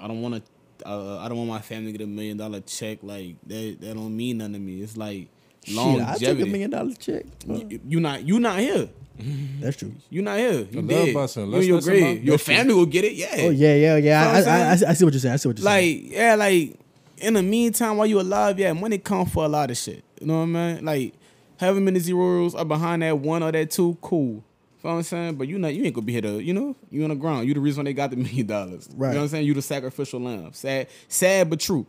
[0.00, 0.88] I don't want to.
[0.88, 2.98] Uh, I don't want my family to get a million dollar check.
[3.02, 3.76] Like that.
[3.82, 4.82] That don't mean nothing to me.
[4.82, 5.28] It's like
[5.64, 6.26] Shit, I longevity.
[6.26, 7.24] took a million dollar check.
[7.46, 8.24] You, you not.
[8.26, 8.88] You not here.
[9.18, 9.60] Mm-hmm.
[9.60, 9.92] That's true.
[10.10, 10.66] You're not here.
[10.70, 11.14] You love dead.
[11.14, 11.46] busting.
[11.46, 12.24] You Let's in your grave.
[12.24, 12.54] Your That's true.
[12.54, 13.12] family will get it.
[13.14, 13.28] Yeah.
[13.38, 14.24] Oh yeah, yeah, yeah.
[14.24, 15.34] Know I, I'm I, I, I see what you're saying.
[15.34, 16.02] I see what you're saying.
[16.04, 16.78] Like, yeah, like
[17.18, 20.02] in the meantime, while you alive, yeah, money come for a lot of shit.
[20.20, 20.84] You know what I mean?
[20.84, 21.14] Like,
[21.58, 24.42] however many zeros are behind that one or that two, cool.
[24.84, 25.34] You know what I'm saying?
[25.36, 27.46] But you not you ain't gonna be here to, you know, you on the ground.
[27.46, 28.88] You the reason why they got the million dollars.
[28.88, 28.96] Right.
[28.96, 29.12] You Right.
[29.12, 29.46] know what I'm saying?
[29.46, 30.52] You the sacrificial lamb.
[30.54, 31.86] Sad, sad but true.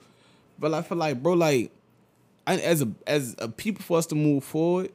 [0.59, 1.71] But I feel like, bro, like,
[2.45, 4.91] I, as a as a people for us to move forward,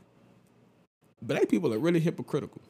[1.23, 2.61] black people are really hypocritical.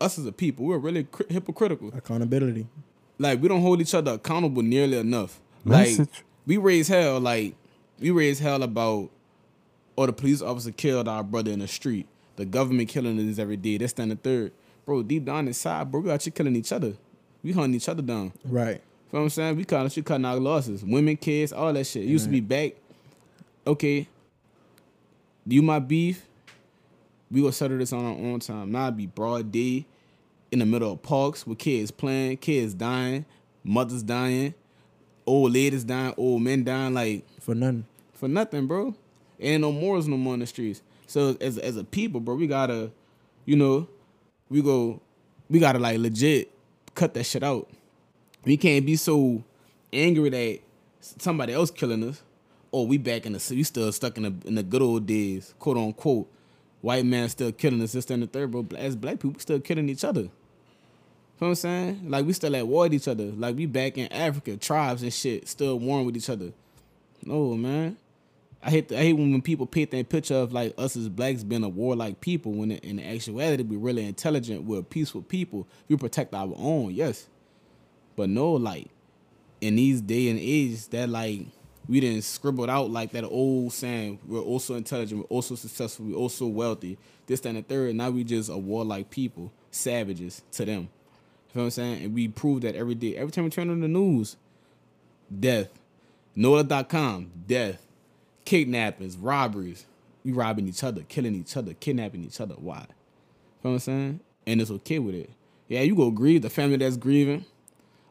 [0.00, 2.66] Us as a people, we're really cri- hypocritical Accountability.
[3.18, 5.40] like we don't hold each other accountable nearly enough.
[5.64, 5.96] Like
[6.46, 7.54] we raise hell, like
[7.98, 9.10] we raise hell about,
[9.96, 12.06] or the police officer killed our brother in the street.
[12.36, 13.78] The government killing us every day.
[13.78, 14.52] That's then the third,
[14.86, 15.02] bro.
[15.02, 16.94] Deep down inside, bro, we actually killing each other.
[17.42, 18.32] We hunting each other down.
[18.44, 18.76] Right.
[19.10, 19.56] You know what I'm saying?
[19.56, 20.84] We cutting, she cutting our losses.
[20.84, 22.02] Women, kids, all that shit.
[22.04, 22.74] It used to be back.
[23.66, 24.06] Okay,
[25.46, 26.24] you my beef.
[27.30, 28.72] We gonna settle this on our own time.
[28.72, 29.86] Now it be broad day,
[30.50, 33.24] in the middle of parks with kids playing, kids dying,
[33.64, 34.54] mothers dying,
[35.26, 36.94] old ladies dying, old men dying.
[36.94, 37.84] Like For nothing.
[38.14, 38.94] for nothing, bro.
[39.40, 40.82] Ain't no morals no more in the streets.
[41.06, 42.90] So as as a people, bro, we gotta,
[43.44, 43.88] you know,
[44.48, 45.00] we go,
[45.48, 46.50] we gotta like legit
[46.94, 47.68] cut that shit out.
[48.44, 49.44] We can't be so
[49.92, 50.60] angry that
[51.00, 52.22] somebody else killing us,
[52.72, 55.54] or we back in the we still stuck in the in the good old days,
[55.58, 56.28] quote unquote.
[56.80, 58.66] White man still killing us, this and the third, bro.
[58.76, 60.22] As black people, still killing each other.
[60.22, 60.30] You
[61.44, 62.10] know what I'm saying?
[62.10, 63.24] Like we still at war with each other.
[63.24, 66.52] Like we back in Africa, tribes and shit, still warring with each other.
[67.24, 67.96] No, man.
[68.62, 71.44] I hate the, I hate when, people paint that picture of like us as blacks
[71.44, 75.66] being a warlike people when in, in actuality we're really intelligent, we're peaceful people.
[75.88, 77.28] We protect our own, yes.
[78.16, 78.88] But no, like
[79.60, 81.42] in these day and age, that like
[81.88, 86.16] we didn't scribbled out like that old saying, we're also intelligent, we're also successful, we're
[86.16, 87.94] also wealthy, this, that, and the third.
[87.94, 90.88] Now we just a warlike people, savages to them.
[91.54, 92.04] You know what I'm saying?
[92.04, 93.16] And we prove that every day.
[93.16, 94.36] Every time we turn on the news,
[95.40, 95.68] death.
[96.36, 97.82] NOLA.com, death.
[98.44, 99.86] Kidnappings, robberies.
[100.24, 102.54] We robbing each other, killing each other, kidnapping each other.
[102.54, 102.80] Why?
[102.80, 102.86] You know
[103.60, 104.20] what I'm saying?
[104.46, 105.30] And it's okay with it.
[105.68, 106.42] Yeah, you go grieve.
[106.42, 107.46] The family that's grieving.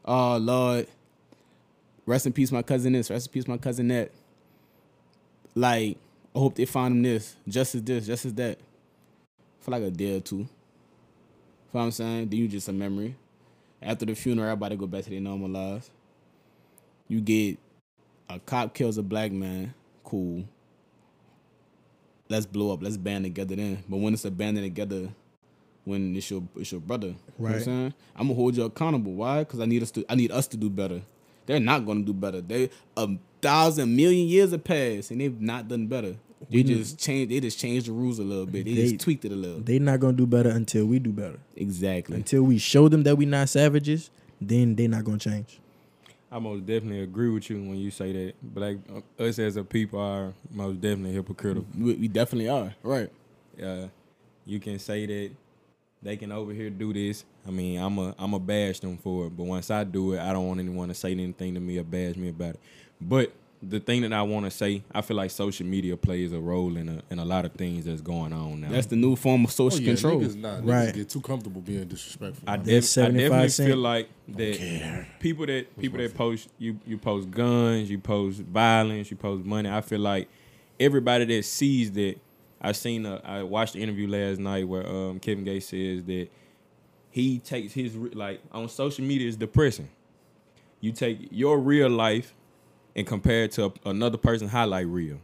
[0.03, 0.87] Oh, Lord.
[2.07, 3.11] Rest in peace, my cousin this.
[3.11, 4.11] Rest in peace, my cousin that.
[5.53, 5.97] Like,
[6.35, 7.35] I hope they find him this.
[7.47, 8.57] Just as this, just as that.
[9.59, 10.37] For like a day or two.
[10.37, 10.49] You know
[11.71, 12.29] what I'm saying?
[12.29, 13.15] Then you just a memory.
[13.81, 15.91] After the funeral, everybody go back to their normal lives.
[17.09, 17.57] You get
[18.29, 20.45] a cop kills a black man, cool.
[22.29, 22.81] Let's blow up.
[22.81, 23.83] Let's band together then.
[23.87, 25.09] But when it's a banding together
[25.85, 27.07] when it's your it's your brother.
[27.07, 27.63] You know what I'm Right.
[27.63, 27.93] saying?
[28.15, 29.13] I'm gonna hold you accountable.
[29.13, 29.39] Why?
[29.39, 31.01] Because I need us to I need us to do better.
[31.47, 32.41] They're not gonna do better.
[32.41, 33.09] They a
[33.41, 36.15] thousand million years have passed and they've not done better.
[36.51, 38.65] They just changed they just changed the rules a little bit.
[38.65, 39.59] They, They- just tweaked it a little.
[39.61, 41.39] They're not gonna do better until we do better.
[41.55, 42.15] exactly.
[42.17, 45.59] Until we show them that we're not savages, then they're not gonna change.
[46.31, 48.75] I most definitely agree with you when you say that black
[49.19, 51.65] uh, us as a people are most definitely hypocritical.
[51.77, 52.75] We, we definitely are.
[52.83, 53.09] Right.
[53.63, 53.87] Uh,
[54.45, 55.31] you can say that
[56.07, 57.25] they can over here do this.
[57.47, 60.19] I mean, I'm a I'm a bash them for it, but once I do it,
[60.19, 62.59] I don't want anyone to say anything to me or bash me about it.
[63.01, 66.39] But the thing that I want to say, I feel like social media plays a
[66.39, 68.69] role in a in a lot of things that's going on now.
[68.69, 70.21] That's the new form of Oh, social yeah, control.
[70.21, 70.93] Niggas, nah, niggas Right.
[70.93, 72.43] get too comfortable being disrespectful.
[72.47, 73.69] I, def- I definitely cent.
[73.69, 79.09] feel like that people that people that post you you post guns, you post violence,
[79.11, 79.69] you post money.
[79.69, 80.27] I feel like
[80.79, 82.15] everybody that sees that.
[82.61, 86.27] I seen a, I watched the interview last night where um, Kevin Gates says that
[87.09, 89.89] he takes his like on social media is depressing.
[90.79, 92.33] You take your real life
[92.95, 95.19] and compare it to another person's highlight reel.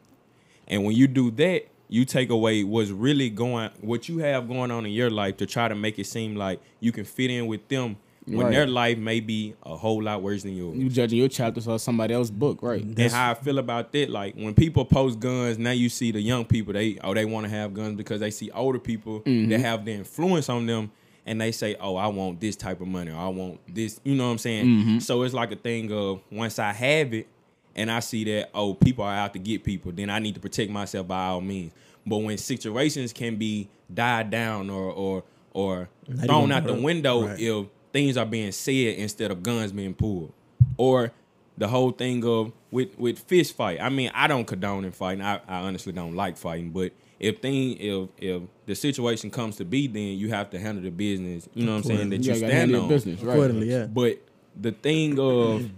[0.67, 4.71] And when you do that, you take away what's really going, what you have going
[4.71, 7.47] on in your life to try to make it seem like you can fit in
[7.47, 8.51] with them when Right.
[8.51, 10.77] their life may be a whole lot worse than yours.
[10.77, 12.81] You judging your chapters or somebody else's book, right?
[12.81, 16.21] and how I feel about that, like when people post guns, now you see the
[16.21, 19.25] young people they oh they want to have guns because they see older people that
[19.29, 19.61] mm-hmm.
[19.61, 20.91] have the influence on them,
[21.25, 24.15] and they say oh I want this type of money or I want this, you
[24.15, 24.65] know what I'm saying?
[24.65, 24.99] Mm-hmm.
[24.99, 27.27] So it's like a thing of once I have it,
[27.75, 30.41] and I see that oh people are out to get people, then I need to
[30.41, 31.71] protect myself by all means.
[32.05, 36.73] But when situations can be died down or or or Not thrown even out the
[36.73, 37.39] window Right.
[37.39, 40.33] if things are being said instead of guns being pulled,
[40.77, 41.11] or
[41.57, 43.79] the whole thing of with with fist fight.
[43.79, 45.23] I mean, I don't condone in fighting.
[45.23, 49.65] I, I honestly don't like fighting, but if thing if if the situation comes to
[49.65, 51.47] be, then you have to handle the business.
[51.53, 52.89] You know what I'm saying that you gotta stand handle on.
[52.89, 53.33] business, right?
[53.33, 53.85] Accordingly, yeah.
[53.85, 54.19] But
[54.59, 55.69] the thing of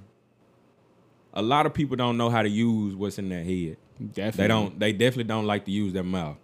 [1.34, 3.78] a lot of people don't know how to use what's in their head.
[4.00, 4.32] Definitely.
[4.42, 4.80] They don't.
[4.80, 6.38] They definitely don't like to use their mouth.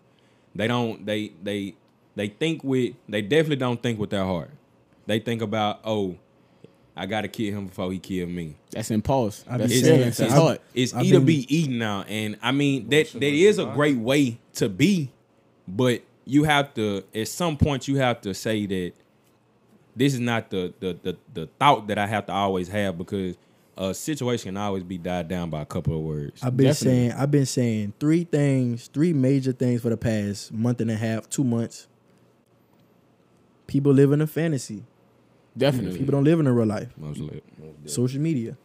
[0.54, 1.06] They don't.
[1.06, 1.76] They they
[2.16, 2.96] they think with.
[3.08, 4.52] They definitely don't think with their heart.
[5.12, 6.16] They think about oh,
[6.96, 8.56] I got to kill him before he kill me.
[8.70, 9.44] That's impulse.
[9.50, 10.18] I That's It's, saying feelings.
[10.18, 10.32] that.
[10.32, 13.66] I've- it's I've either been- be eaten now, and I mean that that is a
[13.66, 15.12] great way to be,
[15.68, 18.94] but you have to at some point you have to say that
[19.98, 23.36] this is not the the the, the thought that I have to always have because
[23.78, 26.42] a situation can always be died down by a couple of words.
[26.42, 27.00] I've been Definitely.
[27.10, 30.96] saying I've been saying three things, three major things for the past month and a
[30.96, 31.88] half, two months.
[33.68, 34.84] People live in a fantasy.
[35.58, 36.00] Definitely.
[36.00, 36.90] People don't live in a real life.
[36.98, 37.42] Mostly,
[37.86, 38.58] Social media.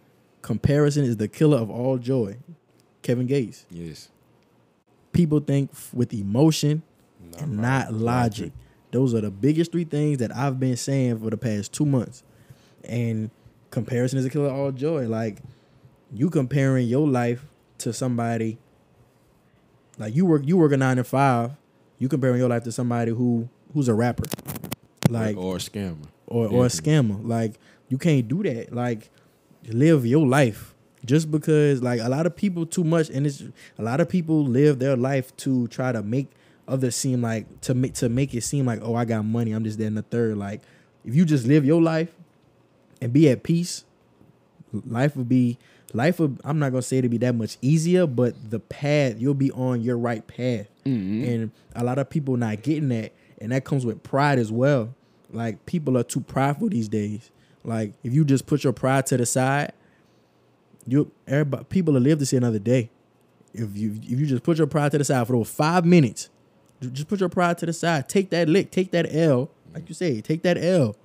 [0.42, 2.36] Comparison is the killer of all joy.
[3.02, 3.66] Kevin Gates.
[3.70, 4.08] yes.
[5.12, 6.82] People think f- with emotion
[7.32, 8.52] Not and not logic.
[8.90, 12.22] Those are the biggest three things that I've been saying for the past two months.
[12.84, 13.30] And
[13.70, 15.06] comparison is a killer of all joy.
[15.08, 15.38] Like
[16.12, 17.44] you comparing your life
[17.78, 18.58] to somebody
[19.98, 21.52] like you work you work a nine to five,
[21.98, 24.24] you comparing your life to somebody who who's a rapper.
[25.08, 26.08] Like or a scammer.
[26.26, 27.26] Or or a scammer.
[27.26, 27.54] Like
[27.88, 28.72] you can't do that.
[28.72, 29.10] Like
[29.68, 30.74] live your life.
[31.04, 33.42] Just because like a lot of people too much and it's
[33.78, 36.28] a lot of people live their life to try to make
[36.68, 39.62] others seem like to make to make it seem like oh I got money I'm
[39.62, 40.62] just there in the third like
[41.04, 42.12] if you just live your life
[43.00, 43.84] and be at peace
[44.72, 45.58] life would be
[45.92, 49.34] life would I'm not gonna say to be that much easier but the path you'll
[49.34, 51.24] be on your right path mm-hmm.
[51.24, 54.92] and a lot of people not getting that and that comes with pride as well
[55.32, 57.30] like people are too prideful these days.
[57.64, 59.72] Like if you just put your pride to the side
[60.86, 62.90] you everybody people will live to see another day.
[63.52, 66.30] If you if you just put your pride to the side for those five minutes
[66.80, 68.08] just put your pride to the side.
[68.08, 69.50] Take that lick take that l.
[69.74, 70.96] Like you say take that l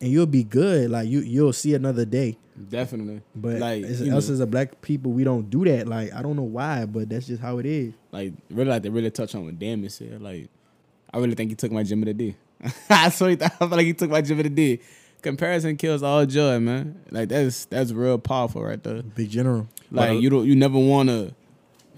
[0.00, 0.90] and you'll be good.
[0.90, 2.38] Like you you'll see another day.
[2.68, 3.20] Definitely.
[3.34, 5.88] but like as, us as a black people we don't do that.
[5.88, 7.94] Like i don't know why but that's just how it is.
[8.12, 10.22] Like really like to really touch on what Damon said.
[10.22, 10.48] Like
[11.12, 12.36] I really think he took my gym of the day.
[12.90, 14.80] I swear I feel like he took my gym of the day.
[15.22, 17.00] Comparison kills all joy, man.
[17.10, 19.02] Like that's that's real powerful right there.
[19.02, 21.32] big general Like Well- you don't you never wanna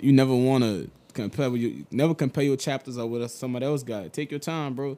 [0.01, 4.12] you never wanna compare with you never compare your chapters or what somebody else got.
[4.12, 4.97] Take your time, bro.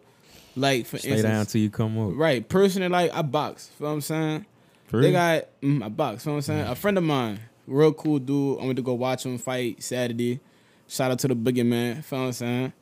[0.57, 2.13] Like for Stay instance, down till you come up.
[2.17, 2.47] Right.
[2.49, 3.69] Personally, like I box.
[3.79, 4.47] Feel what I'm saying?
[4.89, 5.13] For They real?
[5.13, 6.25] got mm, I box.
[6.25, 6.67] Feel what I'm saying?
[6.67, 8.59] A friend of mine, real cool dude.
[8.61, 10.41] I went to go watch him fight Saturday.
[10.89, 12.03] Shout out to the biggie man.
[12.03, 12.73] Feel what I'm saying?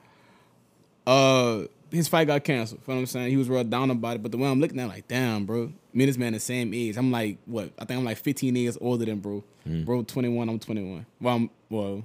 [1.06, 2.80] Uh his fight got canceled.
[2.86, 3.30] You know what I'm saying?
[3.30, 4.22] He was real down about it.
[4.22, 5.72] But the way I'm looking at, it, like, damn, bro.
[5.92, 6.96] Me and this man the same age.
[6.96, 7.72] I'm like, what?
[7.78, 9.44] I think I'm like 15 years older than bro.
[9.64, 10.48] Bro, 21.
[10.48, 11.06] I'm 21.
[11.20, 12.04] Well, I'm well,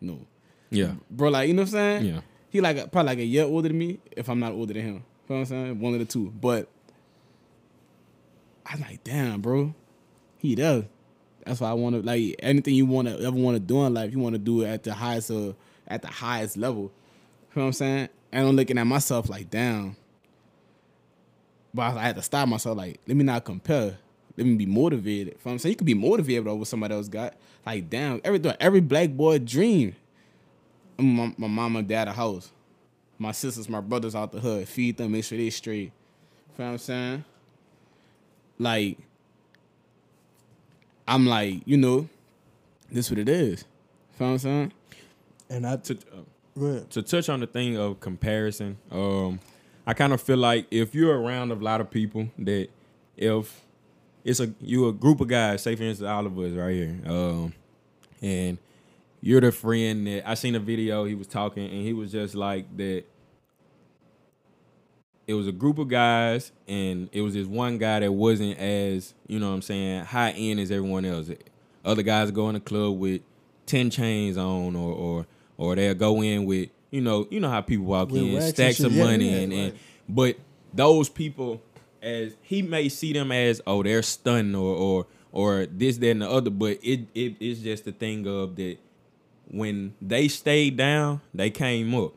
[0.00, 0.20] no,
[0.70, 0.92] yeah.
[1.10, 1.30] bro.
[1.30, 2.04] Like, you know what I'm saying?
[2.04, 2.20] Yeah.
[2.50, 4.94] He like probably like a year older than me, if I'm not older than him.
[4.94, 5.80] You know what I'm saying?
[5.80, 6.30] One of the two.
[6.30, 6.68] But
[8.66, 9.74] I'm like, damn, bro,
[10.38, 10.84] he does.
[11.44, 13.94] That's why I want to like anything you want to ever want to do in
[13.94, 14.12] life.
[14.12, 15.52] You want to do it at the highest uh,
[15.88, 16.82] at the highest level.
[17.54, 18.08] You know what I'm saying?
[18.34, 19.94] And I'm looking at myself like, damn.
[21.72, 22.76] But I had to stop myself.
[22.76, 23.96] Like, let me not compare.
[24.36, 25.38] Let me be motivated.
[25.46, 25.74] I'm saying?
[25.74, 27.34] You could be motivated over what somebody else got.
[27.64, 29.94] Like, damn, every every black boy dream.
[30.98, 32.50] My, my mom and dad a house.
[33.18, 34.66] My sisters, my brothers out the hood.
[34.66, 35.92] Feed them, make sure they straight.
[36.58, 37.24] Know what I'm saying?
[38.58, 38.98] Like,
[41.06, 42.08] I'm like, you know,
[42.90, 43.64] this what it is.
[44.18, 44.72] Know what I'm saying?
[45.48, 45.98] And I took.
[46.12, 49.40] uh, to touch on the thing of comparison, um,
[49.86, 52.68] I kind of feel like if you're around a lot of people that
[53.16, 53.60] if
[54.24, 57.00] it's a you a group of guys, say for instance all of us right here,
[57.06, 57.52] um,
[58.22, 58.58] and
[59.20, 62.34] you're the friend that I seen a video he was talking and he was just
[62.34, 63.04] like that.
[65.26, 69.14] It was a group of guys and it was this one guy that wasn't as
[69.26, 71.30] you know what I'm saying high end as everyone else.
[71.84, 73.22] Other guys go in the club with
[73.66, 77.60] ten chains on or or or they'll go in with you know you know how
[77.60, 79.80] people walk With in stacks of money yeah, and, and right.
[80.08, 80.36] but
[80.72, 81.62] those people
[82.02, 86.22] as he may see them as oh they're stunned or or or this that and
[86.22, 88.78] the other but it it is just the thing of that
[89.50, 92.12] when they stayed down they came up.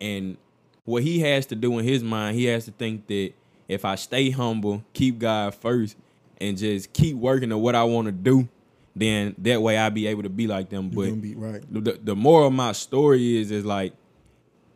[0.00, 0.36] And
[0.84, 3.32] what he has to do in his mind he has to think that
[3.68, 5.96] if I stay humble keep God first
[6.40, 8.48] and just keep working on what I want to do
[8.94, 10.90] then that way I'll be able to be like them.
[10.92, 11.62] You but be right.
[11.70, 13.94] the, the moral of my story is is like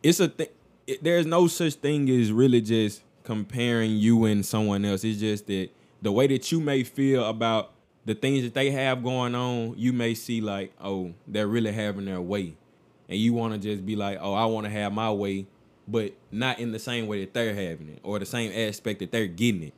[0.01, 0.47] it's a thing
[0.87, 5.03] it, there's no such thing as really just comparing you and someone else.
[5.03, 5.69] It's just that
[6.01, 7.73] the way that you may feel about
[8.05, 12.05] the things that they have going on you may see like oh they're really having
[12.05, 12.55] their way.
[13.09, 15.45] And you want to just be like oh i want to have my way
[15.87, 19.11] but not in the same way that they're having it or the same aspect that
[19.11, 19.73] they're getting it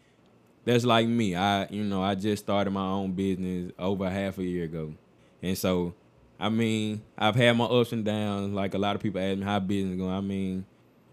[0.70, 4.44] that's like me i you know i just started my own business over half a
[4.44, 4.94] year ago
[5.42, 5.94] and so
[6.40, 8.54] I mean, I've had my ups and downs.
[8.54, 10.14] Like a lot of people ask me how business going.
[10.14, 10.66] I mean,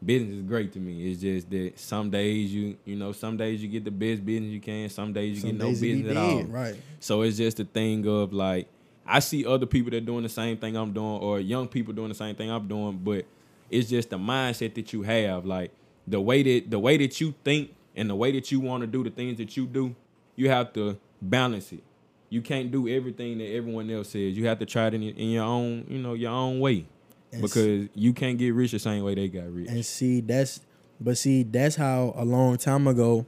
[0.05, 1.11] business is great to me.
[1.11, 4.53] It's just that some days you, you know, some days you get the best business
[4.53, 4.89] you can.
[4.89, 6.43] Some days you Some get no days be business at all.
[6.45, 6.77] Right.
[7.01, 8.69] So it's just a thing of like,
[9.05, 12.09] I see other people that doing the same thing I'm doing, or young people doing
[12.09, 13.25] the same thing I'm doing, but
[13.69, 15.73] it's just the mindset that you have, like
[16.07, 18.87] the way that the way that you think and the way that you want to
[18.87, 19.95] do the things that you do.
[20.37, 21.83] You have to balance it.
[22.29, 24.37] You can't do everything that everyone else says.
[24.37, 26.87] You have to try it in, in your own, you know, your own way,
[27.33, 29.69] And because you can't get rich the same way they got rich.
[29.69, 30.61] And see, that's
[31.01, 33.27] but see, that's how a long time ago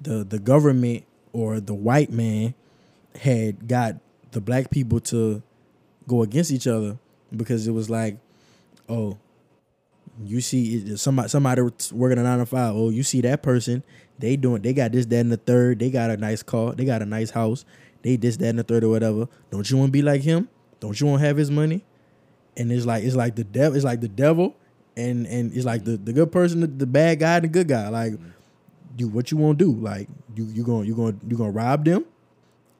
[0.00, 2.54] the the government or the white man
[3.16, 3.96] had got
[4.32, 5.42] the black people to
[6.06, 6.98] go against each other
[7.34, 8.18] because it was like,
[8.88, 9.18] oh,
[10.24, 12.74] you see somebody somebody working a nine to five.
[12.74, 13.82] Oh, you see that person?
[14.18, 15.78] They doing they got this, that, and the third.
[15.78, 16.72] They got a nice car.
[16.74, 17.64] They got a nice house.
[18.02, 19.28] They this, that, and the third or whatever.
[19.50, 20.48] Don't you want to be like him?
[20.80, 21.84] Don't you want to have his money?
[22.56, 23.76] And it's like it's like the devil.
[23.76, 24.56] It's like the devil,
[24.96, 27.88] and and it's like the the good person, the, the bad guy, the good guy.
[27.88, 28.14] Like,
[28.98, 29.80] you what you want to do?
[29.80, 32.04] Like you you going you going you gonna rob them,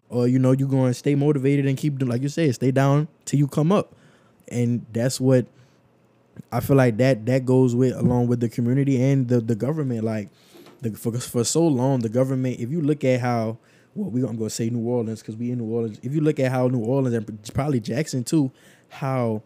[0.08, 2.70] or you know you going to stay motivated and keep them like you said, stay
[2.70, 3.94] down till you come up,
[4.48, 5.46] and that's what
[6.52, 10.04] I feel like that that goes with along with the community and the the government.
[10.04, 10.28] Like
[10.80, 12.60] the for for so long, the government.
[12.60, 13.58] If you look at how
[13.94, 16.00] well we I'm gonna say New Orleans because we in New Orleans.
[16.02, 18.50] If you look at how New Orleans and probably Jackson too,
[18.88, 19.42] how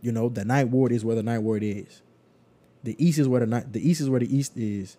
[0.00, 2.02] you know the ninth ward is where the ninth ward is.
[2.82, 4.96] The east is where the night the east is where the east is.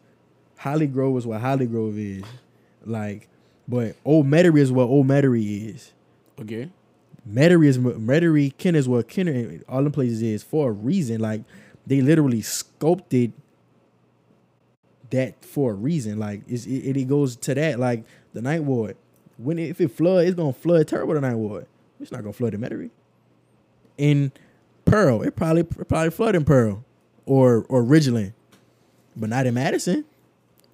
[0.60, 2.24] Hollygrove is where Hollygrove is.
[2.86, 3.28] Like,
[3.68, 5.92] but Old Metairie is where Old Metairie is.
[6.40, 6.70] Okay.
[7.28, 11.20] Metairie is Metairie, Kenner is what Kenner, all them places is for a reason.
[11.20, 11.42] Like
[11.88, 13.34] they literally sculpted
[15.10, 16.20] that for a reason.
[16.20, 17.80] Like it, it goes to that.
[17.80, 18.98] Like the ninth ward,
[19.38, 21.16] when if it flood, it's gonna flood terrible.
[21.16, 21.68] The ninth ward,
[22.00, 22.92] it's not gonna flood in Metairie.
[23.98, 24.32] In
[24.86, 26.84] Pearl, it probably it probably flood in Pearl
[27.26, 28.34] or or Ridgeland,
[29.16, 30.06] but not in Madison.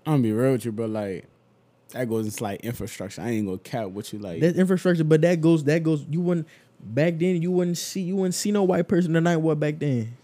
[0.05, 0.87] I'm gonna be real with you, bro.
[0.87, 1.25] Like
[1.91, 3.21] that goes into like infrastructure.
[3.21, 4.41] I ain't gonna cap what you like.
[4.41, 6.05] That's infrastructure, but that goes that goes.
[6.09, 6.47] You wouldn't
[6.79, 7.41] back then.
[7.41, 10.15] You wouldn't see you wouldn't see no white person in the ninth ward back then.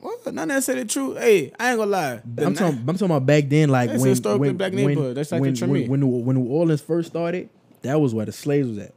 [0.00, 1.14] well, not necessarily true.
[1.14, 2.20] Hey, I ain't gonna lie.
[2.24, 2.78] The I'm ni- talking.
[2.80, 5.16] I'm talking about back then, like That's when historically when, black neighborhood.
[5.16, 7.48] That's like when, the when, when, when New Orleans first started,
[7.82, 8.92] that was where the slaves was at.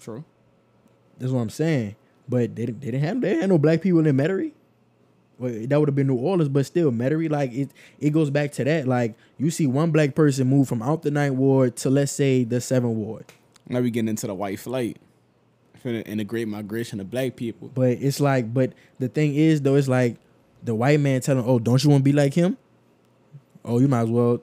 [0.00, 0.24] True.
[1.18, 1.96] That's what I'm saying.
[2.28, 4.52] But they, didn't- they didn't have they had no black people in Metairie.
[5.38, 7.30] Well, that would have been New Orleans, but still Metairie.
[7.30, 8.86] Like it, it goes back to that.
[8.86, 12.44] Like you see one black person move from out the ninth ward to let's say
[12.44, 13.24] the seventh ward,
[13.68, 14.98] Now we getting into the white flight.
[15.84, 17.70] Finna integrate migration of black people.
[17.74, 20.16] but it's like, but the thing is though, it's like
[20.62, 22.56] the white man telling, oh, don't you want to be like him?
[23.64, 24.40] oh, you might as well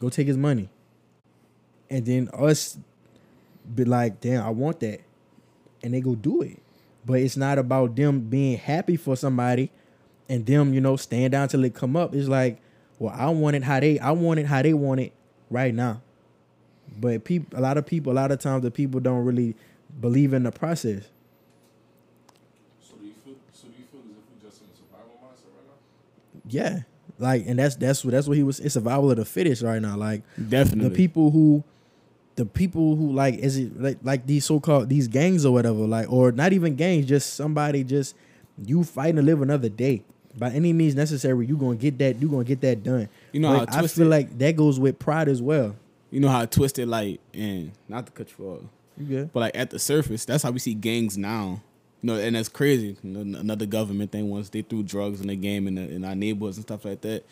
[0.00, 0.68] go take his money.
[1.88, 2.78] And then us
[3.74, 5.00] be like, damn, I want that.
[5.82, 6.60] And they go do it.
[7.04, 9.70] But it's not about them being happy for somebody
[10.32, 12.14] and them, you know, staying down till it come up.
[12.14, 12.58] It's like,
[12.98, 15.12] well, I want it how they I want it how they want it
[15.50, 16.00] right now.
[16.98, 19.54] But people a lot of people, a lot of times the people don't really
[20.00, 21.04] believe in the process.
[22.80, 23.34] So do you feel?
[23.52, 26.40] So do you feel as if we just in a survival mindset right now?
[26.48, 26.80] Yeah.
[27.18, 29.82] Like and that's that's what that's what he was it's survival of the fittest right
[29.82, 29.96] now.
[29.98, 30.88] Like Definitely.
[30.88, 31.62] the people who
[32.36, 35.80] the people who like is it like like these so called these gangs or whatever,
[35.80, 38.16] like or not even gangs, just somebody just
[38.64, 40.02] you fighting to live another day.
[40.38, 43.08] By any means necessary, you gonna get that you gonna get that done.
[43.32, 45.76] You know But how I twisted- feel like that goes with pride as well.
[46.10, 48.60] You know how twisted like and not to cut you off,
[48.98, 49.32] You good?
[49.32, 51.60] but like at the surface, that's how we see gangs now.
[52.02, 52.96] You know, and that's crazy.
[53.04, 56.56] Another government thing once they threw drugs in the game in, the, in our neighborhoods
[56.56, 57.24] and stuff like that.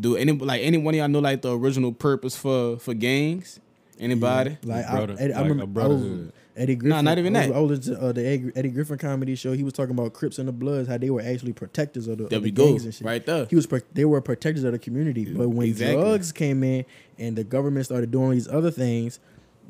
[0.00, 3.60] Do any like any one of y'all know like the original purpose for for gangs?
[4.00, 4.58] Anybody?
[4.64, 6.32] Like brother- I, Eddie, I like a remember I was- brotherhood.
[6.56, 6.90] Eddie Griffin.
[6.90, 7.98] Nah, not even I was, that.
[7.98, 9.52] I was uh, the Eddie, Griffin comedy show.
[9.52, 12.24] He was talking about Crips and the Bloods, how they were actually protectors of the,
[12.26, 13.04] There of the gangs and shit.
[13.04, 13.46] Right there.
[13.46, 15.24] He was pro- they were protectors of the community.
[15.24, 15.96] But when Exactly.
[16.00, 16.84] drugs came in
[17.18, 19.18] and the government started doing these other things,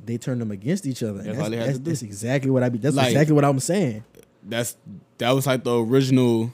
[0.05, 1.23] they turned them against each other.
[1.23, 2.79] That's That's, all they had that's, that's exactly what I be.
[2.79, 4.05] That's Like- exactly what I'm saying.
[4.47, 4.77] That's
[5.19, 6.53] that was like the original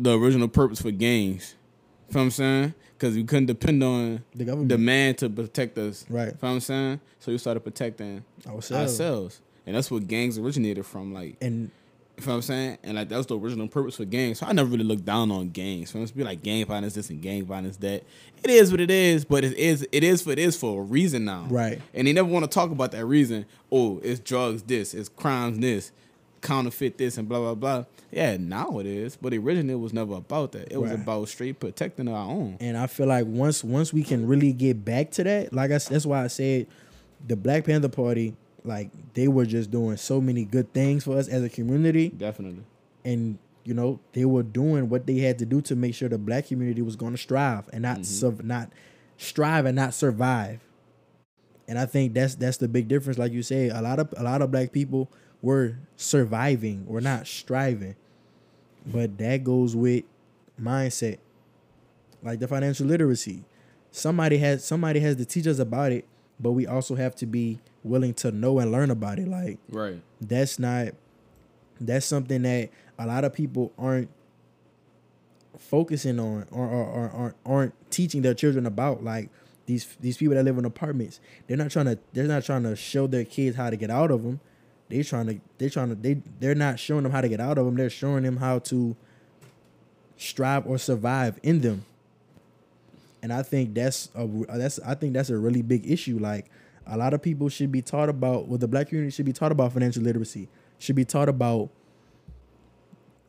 [0.00, 1.54] the original purpose for gangs.
[2.08, 2.74] You know what I'm saying?
[2.98, 6.04] Because we couldn't depend on The government, the man to protect us.
[6.08, 6.26] right?
[6.26, 7.00] You know what I'm saying?
[7.20, 8.72] So we started protecting Ourselves.
[9.00, 9.40] ourselves.
[9.66, 11.12] And that's what gangs originated from.
[11.14, 11.70] Like And
[12.18, 12.78] You know what I'm saying?
[12.82, 14.40] And like that was the original purpose for gangs.
[14.40, 15.90] So I never really looked down on gangs.
[15.90, 18.02] So it's be like gang violence this and gang violence that.
[18.42, 20.84] It is what it is, but it is it is for it is for a
[20.84, 21.46] reason now.
[21.48, 21.80] Right.
[21.94, 23.46] And they never want to talk about that reason.
[23.70, 25.92] Oh, it's drugs this, it's crimes this,
[26.40, 27.84] counterfeit this and blah blah blah.
[28.10, 29.16] Yeah, now it is.
[29.16, 30.72] But originally it was never about that.
[30.72, 32.56] It was about straight protecting our own.
[32.60, 35.78] and I feel like once once we can really get back to that, like I
[35.78, 36.66] that's why I said
[37.26, 38.34] the Black Panther Party,
[38.64, 42.08] like they were just doing so many good things for us as a community.
[42.08, 42.64] Definitely.
[43.04, 46.16] and you know they were doing what they had to do to make sure the
[46.16, 48.02] black community was going to strive and not mm-hmm.
[48.36, 48.72] sur- not
[49.18, 50.60] strive and not survive
[51.68, 54.22] and i think that's that's the big difference like you say a lot of a
[54.22, 55.12] lot of black people
[55.42, 57.94] were surviving we're not striving.
[58.86, 60.04] But that goes with
[60.60, 61.18] mindset
[62.22, 63.44] like the financial literacy.
[63.90, 66.04] Somebody has somebody has to teach us about it
[66.40, 69.28] but we also have to be willing to know and learn about it.
[69.28, 70.00] Like Right.
[70.20, 70.88] that's not
[71.80, 74.08] that's something that a lot of people aren't
[75.58, 79.28] focusing on or, or, or, or aren't teaching their children about like
[79.66, 81.20] these these people that live in apartments.
[81.46, 84.10] They're not trying to they're not trying to show their kids how to get out
[84.10, 84.40] of them
[84.88, 87.58] they trying to they're trying to they they're not showing them how to get out
[87.58, 87.76] of them.
[87.76, 88.96] They're showing them how to
[90.16, 91.84] strive or survive in them.
[93.22, 94.26] And i think that's a
[94.56, 96.18] that's i think that's a really big issue.
[96.18, 96.50] Like
[96.86, 99.52] a lot of people should be taught about well the black community should be taught
[99.52, 101.68] about financial literacy should be taught about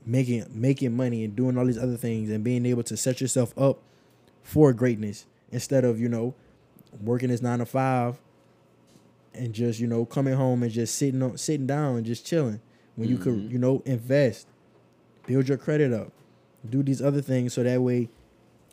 [0.05, 3.53] making making money and doing all these other things and being able to set yourself
[3.57, 3.79] up
[4.43, 6.33] for greatness instead of you know
[7.01, 8.17] working this nine to five
[9.33, 12.59] and just you know coming home and just sitting on sitting down and just chilling
[12.95, 13.51] when you could Mhm.
[13.51, 14.47] you know invest
[15.27, 16.11] build your credit up
[16.69, 18.09] do these other things so that way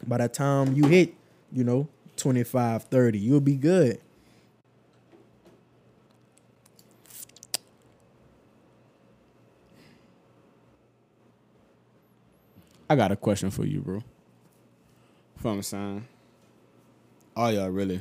[0.07, 1.15] by the time you hit
[1.53, 3.99] you know 25 30 you'll be good
[12.89, 14.03] I got a question for you, bro.
[15.39, 16.07] From sign.
[17.37, 18.01] all y'all really.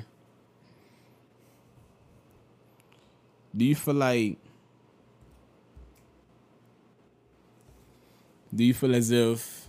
[3.56, 4.38] Do you feel like?
[8.53, 9.68] Do you feel as if,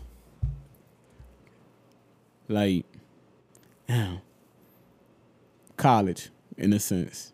[2.49, 2.87] like,
[5.77, 7.33] college, in a sense?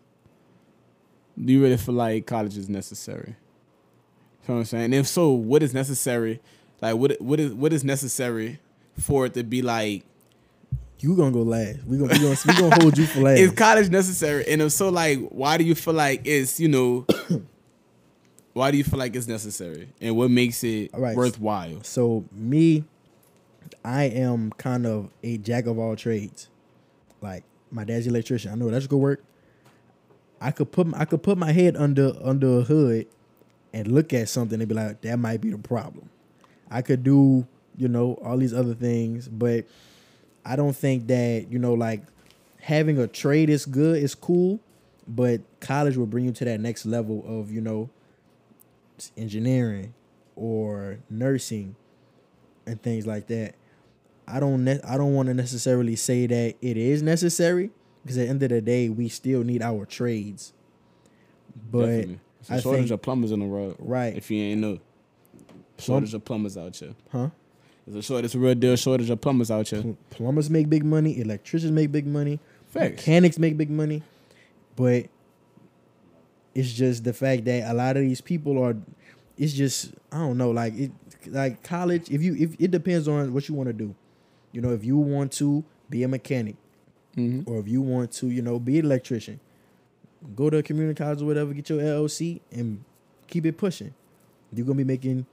[1.42, 3.36] Do you really feel like college is necessary?
[4.42, 4.84] You know what I'm saying?
[4.84, 6.40] And if so, what is necessary?
[6.80, 8.60] Like, what what is what is necessary
[8.98, 10.04] for it to be like?
[11.02, 13.50] You gonna go last we gonna we gonna, we gonna hold you for last Is
[13.52, 14.44] college necessary?
[14.48, 17.06] And if so, like, why do you feel like it's you know?
[18.52, 19.88] why do you feel like it's necessary?
[20.00, 21.16] And what makes it right.
[21.16, 21.82] worthwhile?
[21.82, 22.84] So me,
[23.84, 26.48] I am kind of a jack of all trades.
[27.20, 28.52] Like my dad's electrician.
[28.52, 29.22] I know electrical work.
[30.40, 33.06] I could put I could put my head under under a hood
[33.72, 36.10] and look at something and be like, that might be the problem.
[36.70, 37.46] I could do,
[37.76, 39.66] you know, all these other things, but
[40.44, 42.02] I don't think that, you know, like
[42.60, 44.60] having a trade is good, is cool,
[45.06, 47.90] but college will bring you to that next level of, you know,
[49.16, 49.94] engineering
[50.36, 51.74] or nursing
[52.66, 53.54] and things like that.
[54.26, 57.70] I don't ne- I don't want to necessarily say that it is necessary
[58.02, 60.52] because at the end of the day, we still need our trades.
[61.70, 62.20] But Definitely.
[62.40, 63.76] It's a I shortage think- of plumbers in the world.
[63.78, 64.16] Right.
[64.16, 64.78] If you ain't know.
[65.78, 66.94] Shortage of plumbers out here.
[67.10, 67.30] huh?
[67.86, 69.82] There's a shortage, it's a real deal shortage of plumbers out here.
[69.82, 72.96] Pl- plumbers make big money, electricians make big money, Facts.
[72.96, 74.02] mechanics make big money,
[74.76, 75.06] but
[76.54, 78.76] it's just the fact that a lot of these people are.
[79.38, 80.92] It's just I don't know, like it,
[81.26, 82.10] like college.
[82.10, 83.94] If you if it depends on what you want to do,
[84.52, 86.56] you know, if you want to be a mechanic,
[87.16, 87.46] Mhm.
[87.48, 89.40] or if you want to, you know, be an electrician,
[90.36, 92.84] go to a community college or whatever, get your LLC and
[93.28, 93.94] keep it pushing.
[94.54, 95.24] You're gonna be making,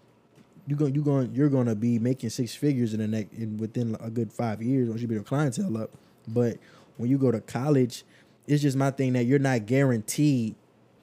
[0.70, 3.98] you're gonna you going you're gonna be making six figures in the next in within
[4.00, 5.90] a good five years once you build your clientele up.
[6.28, 6.58] But
[6.98, 8.04] when you go to college,
[8.48, 10.56] it's just my thing that you're not guaranteed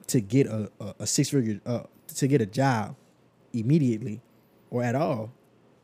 [0.07, 1.83] to get a a, a six figure uh,
[2.15, 2.95] to get a job
[3.51, 4.21] immediately
[4.69, 5.31] or at all.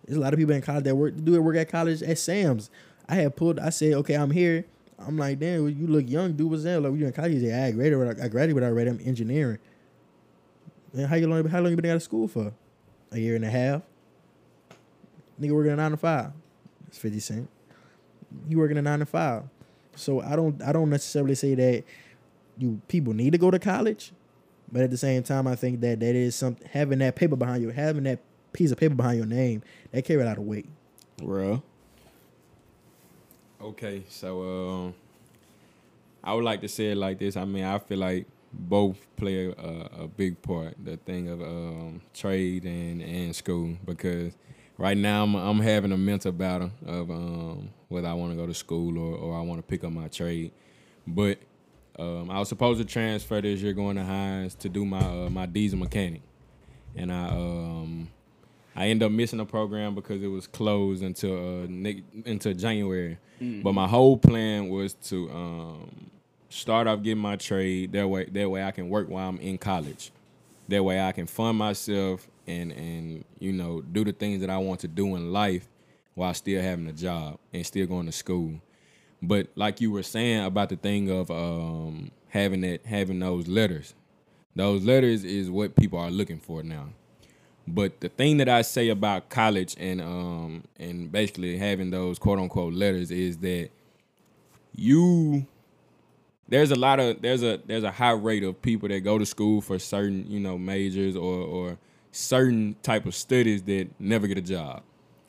[0.05, 2.17] There's a lot of people in college that work do it work at college at
[2.17, 2.69] Sam's.
[3.09, 3.59] I had pulled.
[3.59, 4.65] I said, okay, I'm here.
[4.97, 6.49] I'm like, damn, you look young, dude.
[6.49, 6.81] What's that?
[6.81, 7.33] Like, you in college?
[7.33, 8.21] He said, I graduated.
[8.21, 8.89] I graduated already.
[8.91, 9.59] I'm engineering.
[10.93, 11.45] Man, how you long?
[11.45, 12.53] How long you been out of school for?
[13.13, 13.83] A year and a half.
[15.39, 16.31] Nigga working a nine to five.
[16.87, 17.49] It's fifty cent.
[18.49, 19.43] You working a nine to five.
[19.95, 20.61] So I don't.
[20.61, 21.83] I don't necessarily say that
[22.57, 24.11] you people need to go to college,
[24.71, 27.61] but at the same time, I think that that is some having that paper behind
[27.61, 28.19] you, having that
[28.51, 29.61] piece of paper behind your name,
[29.91, 30.67] that carry a lot of weight.
[31.21, 31.63] Real.
[33.61, 34.93] Okay, so um,
[36.23, 37.37] I would like to say it like this.
[37.37, 40.75] I mean, I feel like both play a, a big part.
[40.83, 44.33] The thing of um, trade and, and school because
[44.77, 48.45] right now I'm I'm having a mental battle of um, whether I want to go
[48.45, 50.51] to school or, or I want to pick up my trade.
[51.05, 51.39] But
[51.99, 55.29] um, I was supposed to transfer this year going to Hinds to do my uh,
[55.29, 56.21] my diesel mechanic,
[56.95, 58.09] and I um,
[58.75, 61.33] I ended up missing the program because it was closed until
[61.63, 61.91] uh,
[62.25, 63.17] until January.
[63.61, 66.09] But my whole plan was to um,
[66.53, 67.91] start off getting my trade.
[67.93, 70.11] That way, that way I can work while I'm in college.
[70.67, 74.57] That way I can fund myself and and you know do the things that I
[74.57, 75.67] want to do in life
[76.15, 78.61] while still having a job and still going to school.
[79.21, 83.93] But like you were saying about the thing of um, having that having those letters,
[84.55, 86.89] those letters is what people are looking for now.
[87.65, 92.39] But the thing that I say about college and um and basically having those quote
[92.39, 93.69] unquote letters is that
[94.75, 95.45] you
[96.47, 99.25] there's a lot of there's a there's a high rate of people that go to
[99.25, 101.77] school for certain you know majors or or
[102.11, 104.83] certain type of studies that never get a job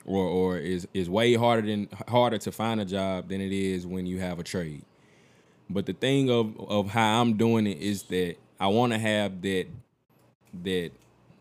[0.05, 3.87] or or is is way harder than harder to find a job than it is
[3.87, 4.83] when you have a trade.
[5.69, 9.41] But the thing of of how I'm doing it is that I want to have
[9.41, 9.67] that
[10.63, 10.91] that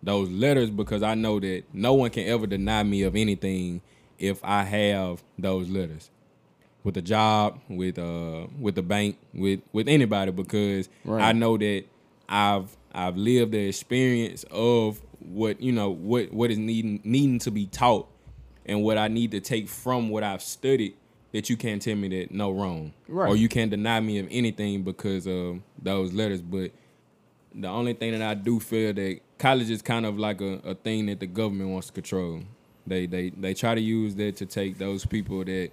[0.03, 3.81] those letters because I know that no one can ever deny me of anything
[4.19, 6.11] if I have those letters
[6.85, 11.23] with a job, with uh with the bank, with with anybody because Right.
[11.23, 11.85] I know that
[12.29, 17.51] I've I've lived the experience of what you know what what is needing needing to
[17.51, 18.07] be taught
[18.67, 20.95] and what I need to take from what I've studied
[21.33, 23.29] that you can't tell me that no wrong Right.
[23.29, 26.71] or you can't deny me of anything because of those letters but
[27.55, 30.75] the only thing that I do feel that college is kind of like a, a
[30.75, 32.41] thing that the government wants to control.
[32.87, 35.71] They they they try to use that to take those people that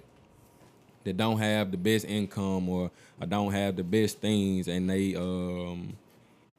[1.04, 2.90] that don't have the best income or,
[3.20, 5.94] or don't have the best things and they um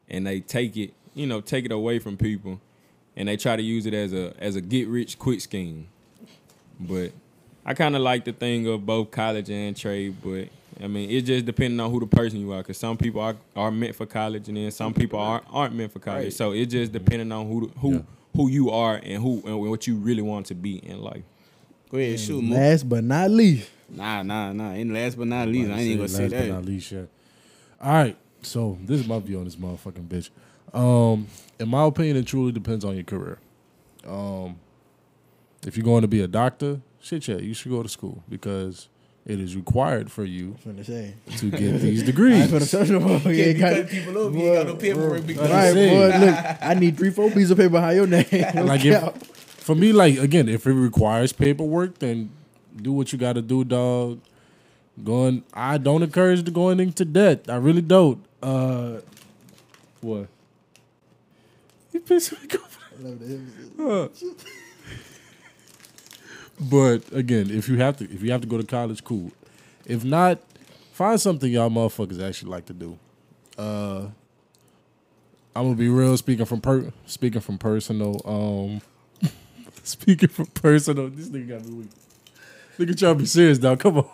[0.09, 2.59] and they take it, you know, take it away from people
[3.15, 5.87] and they try to use it as a as a get rich quick scheme.
[6.79, 7.11] But
[7.65, 10.49] I kind of like the thing of both college and trade, but
[10.83, 12.57] I mean, it just depending on who the person you are.
[12.57, 15.93] Because some people are, are meant for college, and then some people aren't aren't meant
[15.93, 16.23] for college.
[16.25, 16.33] Right.
[16.33, 18.01] So it just depending on who the- who Yeah.
[18.35, 21.23] who you are and who and what you really want to be in life.
[21.93, 22.55] Go ahead, shoot, Mo.
[22.55, 24.71] Last but not least, Nah, nah, nah.
[24.71, 26.47] And last but not least, I ain't even gonna say last but that.
[26.49, 27.07] not least yet.
[27.79, 30.29] All right, so this is my view on this motherfucking bitch.
[30.73, 31.27] Um,
[31.59, 33.37] in my opinion, it truly depends on your career.
[34.07, 34.55] Um,
[35.67, 38.89] if you're going to be a doctor, shit, yeah, you should go to school because
[39.27, 41.13] it is required for you I'm finna say.
[41.37, 42.41] to get these degrees.
[42.41, 43.19] ain't finna touch no more.
[43.31, 44.35] Yeah, Can't be got- cutting people over.
[44.39, 45.27] You ain't got no paperwork.
[45.27, 46.25] Big Like All I right, boy.
[46.25, 48.25] Look, I need three, four pieces of paper behind your name.
[48.65, 49.32] like if
[49.63, 52.29] for me, like again, if it requires paperwork, then
[52.75, 54.19] do what you got to do, dog.
[55.03, 57.45] Going, I don't encourage the going into debt.
[57.49, 58.23] I really don't.
[58.43, 58.97] Uh,
[60.01, 60.27] what?
[61.91, 62.47] You pissing me
[63.85, 64.09] off.
[66.59, 69.31] But again, if you have to, if you have to go to college, cool.
[69.85, 70.39] If not,
[70.91, 72.99] find something y'all motherfuckers actually like to do.
[73.57, 74.07] Uh,
[75.55, 76.15] I'm gonna be real.
[76.17, 78.81] Speaking from per, speaking from personal, um,
[79.87, 81.09] speaking from personal.
[81.09, 81.89] This nigga got me weak.
[82.77, 83.75] Look at y'all be serious, now.
[83.75, 84.09] Come on.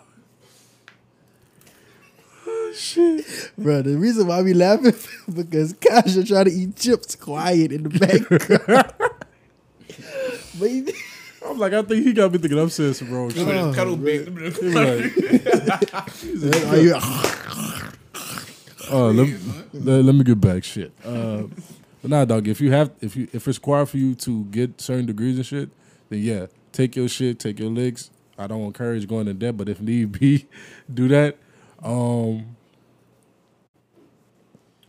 [2.74, 3.52] Shit.
[3.58, 4.94] Bro, the reason why we laughing
[5.34, 8.28] because Kasha trying to eat chips quiet in the back.
[10.58, 10.92] but he,
[11.44, 13.46] I'm like, I think he got me thinking I'm saying some wrong shit.
[13.46, 14.28] Oh, Cuddle big.
[14.28, 15.16] Like,
[16.66, 16.94] are you,
[18.90, 19.38] oh, let, me-
[19.74, 20.62] let, let me get back.
[20.62, 20.92] Shit.
[21.04, 21.44] Uh,
[22.02, 22.48] but nah, dog.
[22.48, 25.46] If you have, if you, if it's required for you to get certain degrees and
[25.46, 25.70] shit,
[26.08, 28.10] then yeah, take your shit, take your licks.
[28.38, 30.46] I don't encourage going to debt, but if need be,
[30.92, 31.36] do that.
[31.82, 32.56] Um,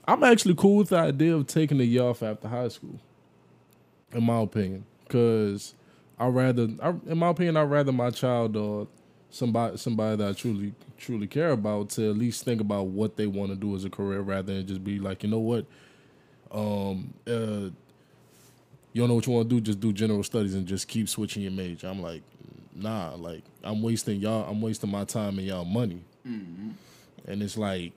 [0.07, 2.99] I'm actually cool with the idea of taking a year off after high school.
[4.13, 5.73] In my opinion, because
[6.19, 8.87] I rather, I, in my opinion, I rather my child or
[9.29, 13.25] somebody somebody that I truly truly care about to at least think about what they
[13.25, 15.65] want to do as a career rather than just be like, you know what,
[16.51, 17.69] um, uh,
[18.93, 21.07] you don't know what you want to do, just do general studies and just keep
[21.07, 21.87] switching your major.
[21.87, 22.21] I'm like,
[22.75, 26.01] nah, like I'm wasting y'all, I'm wasting my time and y'all money,
[27.25, 27.93] and it's like,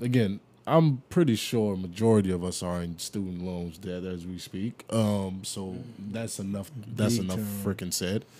[0.00, 4.38] again, I'm pretty sure a majority of us are in student loans debt as we
[4.38, 4.84] speak.
[4.90, 5.76] Um, so
[6.10, 6.70] that's enough.
[6.94, 8.24] That's enough freaking said.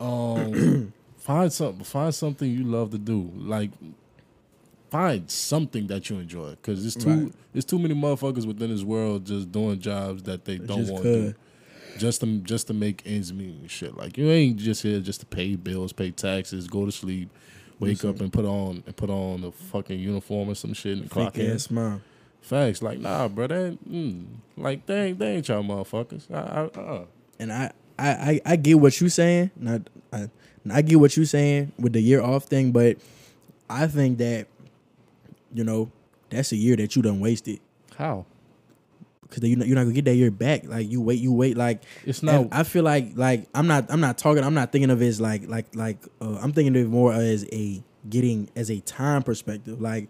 [0.00, 1.84] Um, find something.
[1.84, 3.30] Find something you love to do.
[3.36, 3.70] Like,
[4.92, 6.50] find something that you enjoy.
[6.50, 7.24] Because it's too.
[7.24, 7.32] Right.
[7.52, 11.30] There's too many motherfuckers within this world just doing jobs that they don't want to
[11.30, 11.34] do.
[11.98, 13.96] Just to just to make ends meet and shit.
[13.96, 17.30] Like you ain't just here just to pay bills, pay taxes, go to sleep,
[17.78, 21.10] wake up and put on and put on a fucking uniform or some shit and
[21.10, 21.50] clock in.
[21.50, 22.00] ass smile.
[22.42, 23.46] Facts, like nah, bro.
[23.46, 24.26] That mm,
[24.56, 26.30] like they ain't they ain't y'all motherfuckers.
[26.30, 27.04] I, I, uh.
[27.38, 29.50] And I, I, I, I get what you saying.
[29.56, 29.82] Not,
[30.12, 30.28] I,
[30.70, 32.98] I get what you saying with the year off thing, but
[33.68, 34.46] I think that,
[35.52, 35.90] you know,
[36.30, 37.60] that's a year that you done wasted
[37.96, 38.26] How?
[39.34, 40.64] because you're not, you're not gonna get that year back.
[40.64, 41.56] Like you wait, you wait.
[41.56, 42.48] Like It's not.
[42.52, 44.44] I feel like like I'm not I'm not talking.
[44.44, 47.12] I'm not thinking of it as like like like uh, I'm thinking of it more
[47.12, 49.80] as a getting as a time perspective.
[49.80, 50.08] Like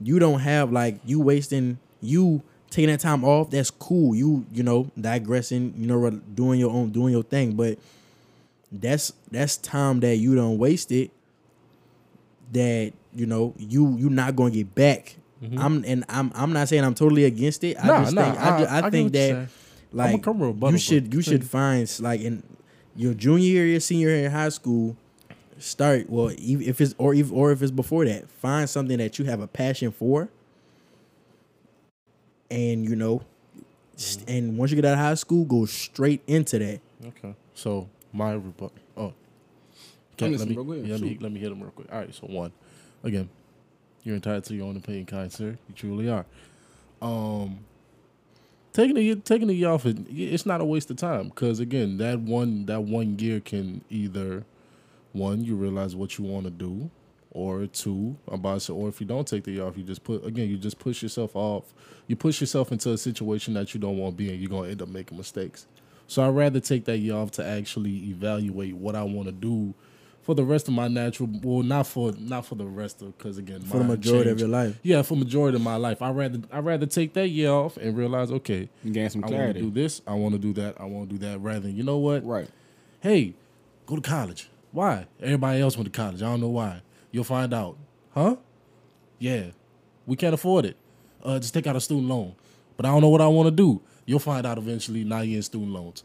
[0.00, 3.50] you don't have like you wasting you taking that time off.
[3.50, 4.14] That's cool.
[4.14, 5.74] You you know digressing.
[5.76, 7.54] You know what, doing your own doing your thing.
[7.54, 7.78] But
[8.72, 11.10] that's that's time that you don't waste it.
[12.52, 15.16] That you know you you're not gonna get back.
[15.58, 17.76] I'm and I'm I'm not saying I'm totally against it.
[17.76, 17.88] I Mm-hmm.
[17.88, 19.48] Nah, just nah, think I, I- I, I think that
[19.92, 22.42] like I'ma come with a you should you should find like in
[22.96, 24.96] your junior year, your senior year in high school,
[25.58, 29.26] start well if it's or even or if it's before that, find something that you
[29.26, 30.28] have a passion for,
[32.50, 33.22] and you know,
[33.96, 36.80] st- and once you get out of high school, go straight into that.
[37.06, 37.34] Okay.
[37.54, 38.72] So my rebut.
[38.96, 39.12] Oh.
[40.14, 40.86] Okay, let me, ahead.
[40.86, 41.88] yeah, let me let me hit him real quick.
[41.92, 42.14] All right.
[42.14, 42.52] So one,
[43.02, 43.28] again,
[44.02, 45.56] you're entitled to your own opinion, kind sir.
[45.68, 46.24] You truly are.
[47.02, 47.58] Um,
[48.72, 51.98] taking a taking a year off, it- it's not a waste of time because again,
[51.98, 54.44] that one that one year can either
[55.12, 56.90] one you realize what you want to do,
[57.30, 60.24] or two about so or if you don't take the year off, you just put
[60.24, 61.72] again you just push yourself off.
[62.06, 64.40] You push yourself into a situation that you don't want to be in.
[64.40, 65.66] You're gonna end up making mistakes.
[66.06, 69.72] So I'd rather take that year off to actually evaluate what I want to do
[70.24, 71.28] for the rest of my natural.
[71.42, 74.40] Well, not for not for the rest of because again, For the mine majority of
[74.40, 74.78] your life.
[74.82, 77.96] Yeah, for majority of my life, I rather I rather take that year off and
[77.96, 80.84] realize, okay, Gain some I want to do this, I want to do that, I
[80.86, 81.38] want to do that.
[81.40, 82.48] Rather than you know what, Right.
[83.00, 83.34] hey,
[83.86, 84.48] go to college.
[84.72, 85.06] Why?
[85.20, 86.20] Everybody else went to college.
[86.20, 86.82] I don't know why.
[87.12, 87.76] You'll find out.
[88.12, 88.36] Huh?
[89.20, 89.50] Yeah.
[90.06, 90.76] We can't afford it.
[91.22, 92.34] Uh, just take out a student loan.
[92.76, 93.80] But I don't know what I want to do.
[94.04, 95.04] You'll find out eventually.
[95.04, 96.02] Now you're in student loans.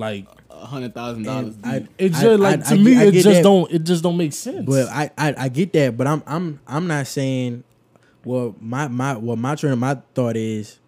[0.00, 1.56] Like A hundred thousand dollars.
[1.56, 3.42] It I, it's I- just like I- to I me, get- I it just that.
[3.42, 3.70] don't.
[3.70, 4.66] It just don't make sense.
[4.66, 7.64] But I, I I get that, but I'm I'm I'm not saying.
[8.24, 10.78] Well, my my well my train my thought is,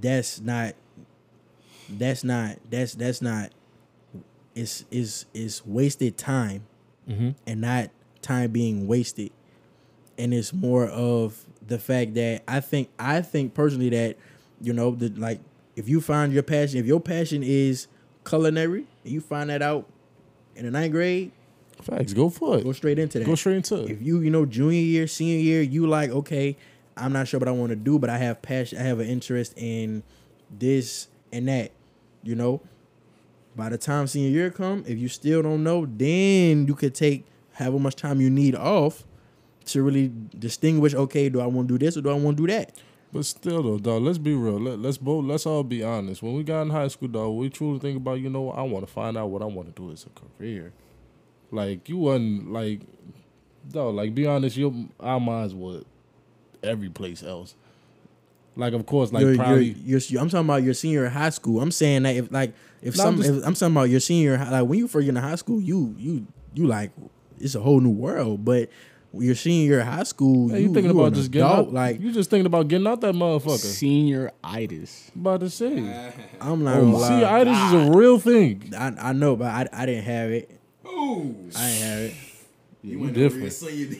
[0.00, 0.74] that's not.
[1.88, 3.50] That's not that's that's not.
[4.54, 6.64] It's is is wasted time,
[7.08, 7.30] mm-hmm.
[7.46, 7.90] and not
[8.22, 9.30] time being wasted,
[10.18, 14.16] and it's more of the fact that I think I think personally that,
[14.62, 15.40] you know, the like
[15.76, 17.86] if you find your passion, if your passion is
[18.26, 19.86] culinary, and you find that out
[20.54, 21.32] in the ninth grade,
[21.82, 22.12] facts.
[22.12, 22.64] Go for it.
[22.64, 23.24] go straight into that.
[23.24, 23.90] Go straight into it.
[23.90, 26.56] If you, you know, junior year, senior year, you like, okay,
[26.96, 29.08] I'm not sure what I want to do, but I have passion, I have an
[29.08, 30.02] interest in
[30.50, 31.72] this and that,
[32.22, 32.60] you know.
[33.54, 37.24] By the time senior year come, if you still don't know, then you could take
[37.54, 39.04] however much time you need off
[39.66, 42.46] to really distinguish, okay, do I want to do this or do I want to
[42.46, 42.72] do that?
[43.12, 44.60] But still, though, dog, let's be real.
[44.60, 45.24] Let, let's both.
[45.24, 46.22] Let's all be honest.
[46.22, 48.62] When we got in high school, dog, we truly think about, you know, what, I
[48.62, 50.72] want to find out what I want to do as a career.
[51.50, 52.80] Like you wasn't like,
[53.70, 53.94] dog.
[53.94, 55.82] Like be honest, your our minds were
[56.62, 57.54] every place else.
[58.58, 61.60] Like, of course, like you're, you're, you're, I'm talking about your senior in high school.
[61.60, 64.00] I'm saying that if like if No, I'm some just- if, I'm talking about your
[64.00, 66.90] senior in like when you first get into high school, you you you like
[67.38, 68.44] it's a whole new world.
[68.44, 68.70] But
[69.20, 71.68] your senior year of high school, Hey, you, you thinking you about just getting adult,
[71.68, 71.72] out?
[71.74, 73.58] like you just thinking about getting out that motherfucker.
[73.58, 75.10] Senior itis.
[75.14, 76.12] About to say.
[76.40, 78.72] I'm not Oh, gonna see, itis is a real thing.
[78.76, 80.50] I, I know, but I, I didn't have it.
[80.84, 82.14] I didn't have it.
[82.82, 83.52] You different.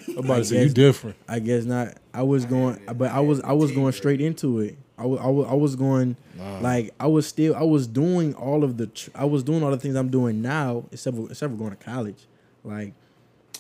[0.08, 1.16] I'm about to say you guess- different.
[1.28, 1.94] I guess not.
[2.14, 4.76] I was going, but I was I was going straight into it.
[4.98, 6.16] I was I was, I was going
[6.60, 9.70] like I was still I was doing all of the tr- I was doing all
[9.72, 12.26] the things I'm doing now except for, except for going to college.
[12.64, 12.94] Like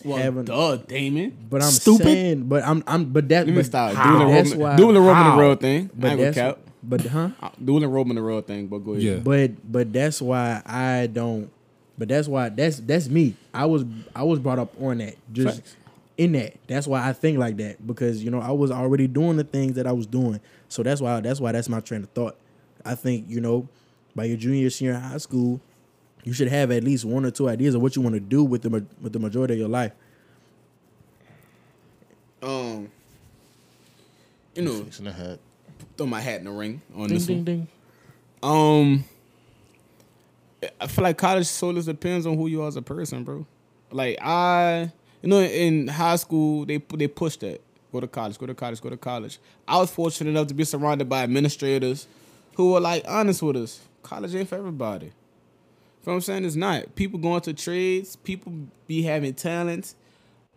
[0.04, 1.36] Well, having, duh, Damon.
[1.50, 2.04] but I'm stupid.
[2.04, 3.94] saying, but I'm I'm but that Let me but stop.
[3.94, 4.18] how?
[4.18, 4.76] Dual That's enrollment, why.
[4.76, 5.36] dual enrollment, How?
[5.36, 5.90] the real thing.
[5.94, 6.58] But I ain't that's cap.
[6.82, 7.28] but huh?
[7.40, 8.66] Uh, Dual enrollment, the real thing.
[8.66, 9.02] But go ahead.
[9.02, 9.14] Yeah.
[9.16, 11.50] But but that's why I don't.
[11.98, 13.34] But that's why that's that's me.
[13.54, 13.84] I was
[14.14, 15.76] I was brought up on that just Facts.
[16.18, 16.54] in that.
[16.66, 19.74] That's why I think like that because you know I was already doing the things
[19.76, 20.40] that I was doing.
[20.68, 22.36] So that's why that's why that's my train of thought.
[22.84, 23.66] I think you know
[24.14, 25.60] by your junior senior high school,
[26.26, 28.44] you should have at least one or two ideas of what you want to do
[28.44, 28.68] with the
[29.00, 29.92] with the majority of your life.
[32.42, 32.90] Um,
[34.54, 35.38] you know, Fixing the hat.
[35.96, 37.44] throw my hat in the ring on Ding this ding one.
[37.44, 37.68] ding.
[38.42, 39.04] Um,
[40.80, 43.46] I feel like college solely depends on who you are as a person, bro.
[43.90, 44.90] Like I,
[45.22, 47.60] you know, in high school they they push that
[47.92, 49.38] go to college, go to college, go to college.
[49.66, 52.06] I was fortunate enough to be surrounded by administrators
[52.56, 53.80] who were like honest with us.
[54.02, 55.12] College ain't for everybody.
[56.06, 56.44] What I'm saying?
[56.44, 56.94] It's not.
[56.94, 58.14] People going to trades.
[58.14, 58.52] People
[58.86, 59.96] be having talents.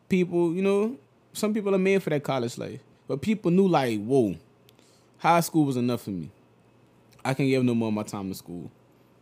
[0.07, 0.97] People, you know,
[1.33, 2.81] some people are made for that college life.
[3.07, 4.35] But people knew like, whoa,
[5.17, 6.29] high school was enough for me.
[7.25, 8.69] I can give no more of my time to school.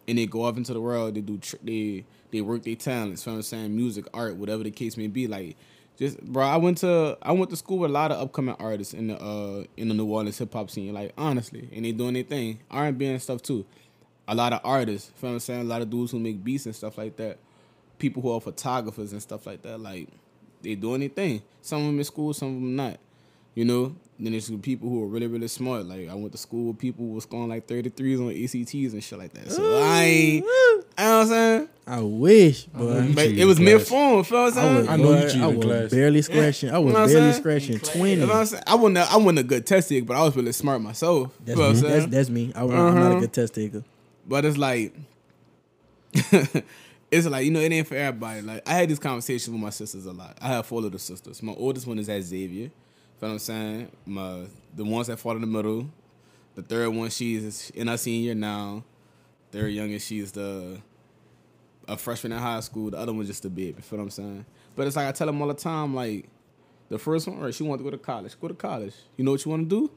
[0.06, 1.16] And they go off into the world.
[1.16, 3.26] They do tr- they they work their talents.
[3.26, 3.76] You know what I'm saying?
[3.76, 5.28] Music, art, whatever the case may be.
[5.28, 5.56] Like
[5.98, 8.94] just bro, I went to I went to school with a lot of upcoming artists
[8.94, 10.94] in the uh in the New Orleans hip hop scene.
[10.94, 13.66] Like honestly, and they doing their thing, R and B and stuff too.
[14.28, 15.12] A lot of artists.
[15.22, 15.62] You know what I'm saying?
[15.62, 17.38] A lot of dudes who make beats and stuff like that.
[18.00, 19.80] People who are photographers and stuff like that.
[19.80, 20.10] Like
[20.62, 21.42] they do anything.
[21.62, 22.98] Some of them in school, some of them not.
[23.56, 25.86] You know, then there's some people who are really, really smart.
[25.88, 29.04] Like I went to school with people who was scoring like 33s on ACTs and
[29.04, 29.52] shit like that.
[29.52, 31.70] So I ain't, you know what I'm saying?
[31.88, 33.88] I wish, but you But it was in mid class.
[33.90, 35.92] form, feel what I'm I was, I know you boy, cheated I was class.
[35.92, 36.70] barely scratching.
[36.70, 37.34] I was You know barely saying?
[37.34, 38.12] scratching twenty.
[38.12, 38.64] You know what I'm saying?
[38.68, 41.32] I wasn't, a- I wasn't a good test taker, but I was really smart myself.
[41.44, 41.82] That's feel what I'm me.
[41.82, 41.94] saying?
[42.02, 42.52] That's, that's me.
[42.54, 43.20] I, am not a Uh-huh.
[43.22, 43.84] good test taker.
[44.28, 44.94] But it's like,
[46.14, 48.42] it's like you know, it ain't for everybody.
[48.42, 50.38] Like I had these conversations with my sisters a lot.
[50.42, 51.42] I have four little sisters.
[51.42, 52.70] My oldest one is at Xavier.
[53.20, 53.92] Feel what I'm saying?
[54.06, 54.44] My
[54.76, 55.90] the ones that fall in the middle.
[56.56, 58.84] The third one, she's in her senior now.
[59.52, 60.82] Third youngest, she's the
[61.88, 62.90] a freshman in high school.
[62.90, 63.82] The other one's just a baby.
[63.82, 64.46] Feel what I'm saying?
[64.76, 66.28] But it's like I tell them all the time, like
[66.90, 67.54] the first one, right?
[67.54, 68.40] She want to go to college.
[68.40, 68.94] Go to college.
[69.16, 69.92] You know what you want to do?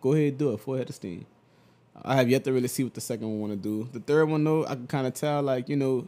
[0.00, 0.60] Go ahead and do it.
[0.60, 1.26] Full head of steam.
[2.04, 3.88] I have yet to really see what the second one want to do.
[3.92, 6.06] The third one though, I can kind of tell like you know,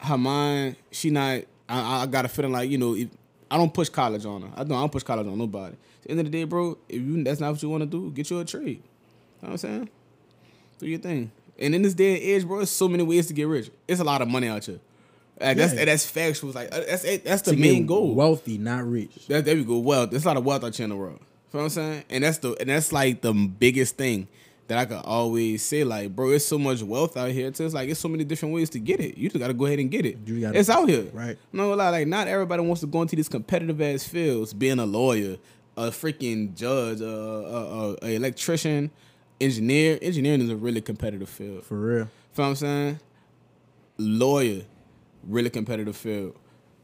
[0.00, 0.76] her mind.
[0.90, 1.42] She not.
[1.68, 3.08] I, I got a feeling like you know, if,
[3.50, 4.48] I don't push college on her.
[4.56, 4.76] I don't.
[4.76, 5.74] I don't push college on nobody.
[5.74, 7.86] At the end of the day, bro, if you that's not what you want to
[7.86, 8.66] do, get you a trade.
[8.66, 8.80] You know
[9.40, 9.90] what I'm saying?
[10.78, 11.30] Do your thing.
[11.58, 13.70] And in this day and age, bro, there's so many ways to get rich.
[13.86, 14.80] It's a lot of money out here.
[15.40, 15.84] Like, that's Yeah.
[15.84, 16.50] that's factual.
[16.50, 18.14] Like uh, that's that's the To main goal.
[18.14, 19.26] Wealthy, not rich.
[19.28, 19.78] That, there we go.
[19.78, 20.10] Wealth.
[20.10, 21.18] There's a lot of wealth out here in the world.
[21.52, 22.04] You know what I'm saying?
[22.10, 24.28] And that's the and that's like the biggest thing
[24.72, 25.84] that I could always say.
[25.84, 27.46] Like, bro, it's so much wealth out here.
[27.48, 29.18] It's like it's so many different ways to get it.
[29.18, 30.16] You just gotta go ahead and get it.
[30.24, 31.04] You gotta- it's out here.
[31.12, 31.36] right.
[31.52, 35.36] Lie, like not everybody wants to go into these competitive ass fields, being a lawyer,
[35.76, 38.90] a freaking judge, a, a, a, a electrician,
[39.42, 39.98] engineer.
[40.00, 41.64] Engineering is a really competitive field.
[41.64, 42.04] For real.
[42.32, 43.00] Feel what I'm saying?
[43.98, 44.62] Lawyer,
[45.28, 46.34] really competitive field.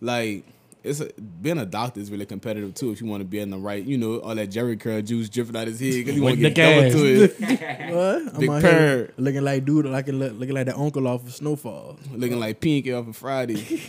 [0.02, 0.44] Like
[0.82, 2.90] it's a, being a doctor is really competitive too.
[2.92, 5.28] If you want to be in the right, you know, all that Jheri curl juice
[5.28, 6.92] dripping out his head because you want to get the double gas.
[6.92, 8.34] to it, What?
[8.34, 8.70] I'm Big out purr.
[8.70, 11.98] here looking like dude, like looking like the uncle off of Snowfall.
[12.12, 13.88] looking like Pinky off of Friday.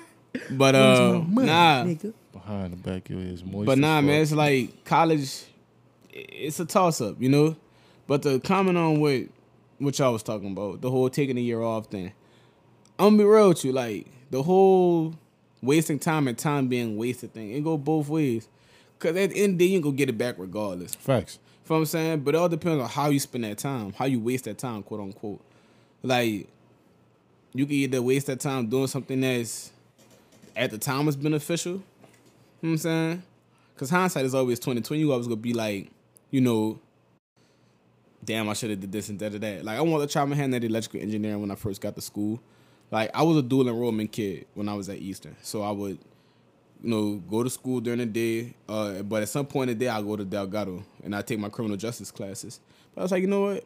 [0.50, 2.12] but uh, money, nah, nigga?
[2.32, 3.66] Behind the back of your ears, moist.
[3.66, 4.04] but as nah, fuck.
[4.04, 5.44] man, it's like college.
[6.12, 7.56] It's a toss up, you know.
[8.06, 9.22] But to comment on what
[9.78, 12.12] what y'all was talking about, the whole taking a year off thing.
[12.98, 15.14] I'm gonna be real with you, like the whole
[15.64, 17.52] wasting time and time being wasted thing.
[17.52, 18.48] It go both ways.
[18.98, 20.94] Cause at the end of the day, you gonna get it back regardless.
[20.94, 21.38] Facts.
[21.64, 22.20] You know what I'm saying?
[22.20, 24.82] But it all depends on how you spend that time, how you waste that time,
[24.82, 25.40] quote unquote.
[26.02, 26.48] Like,
[27.54, 29.72] you can either waste that time doing something that's
[30.56, 31.72] at the time was beneficial.
[31.72, 31.82] You know
[32.60, 33.22] what I'm saying?
[33.76, 35.00] Cause hindsight is always 2020.
[35.00, 35.90] You always gonna be like,
[36.30, 36.78] you know,
[38.24, 39.64] damn, I should have did this and that or that.
[39.64, 42.00] Like I wanted to try my hand at electrical engineering when I first got to
[42.00, 42.40] school.
[42.90, 45.36] Like I was a dual enrollment kid when I was at Easton.
[45.42, 45.98] So I would
[46.84, 48.54] you know, go to school during the day.
[48.68, 51.38] Uh, but at some point in the day, I go to Delgado and I take
[51.38, 52.60] my criminal justice classes.
[52.94, 53.64] But I was like, you know what?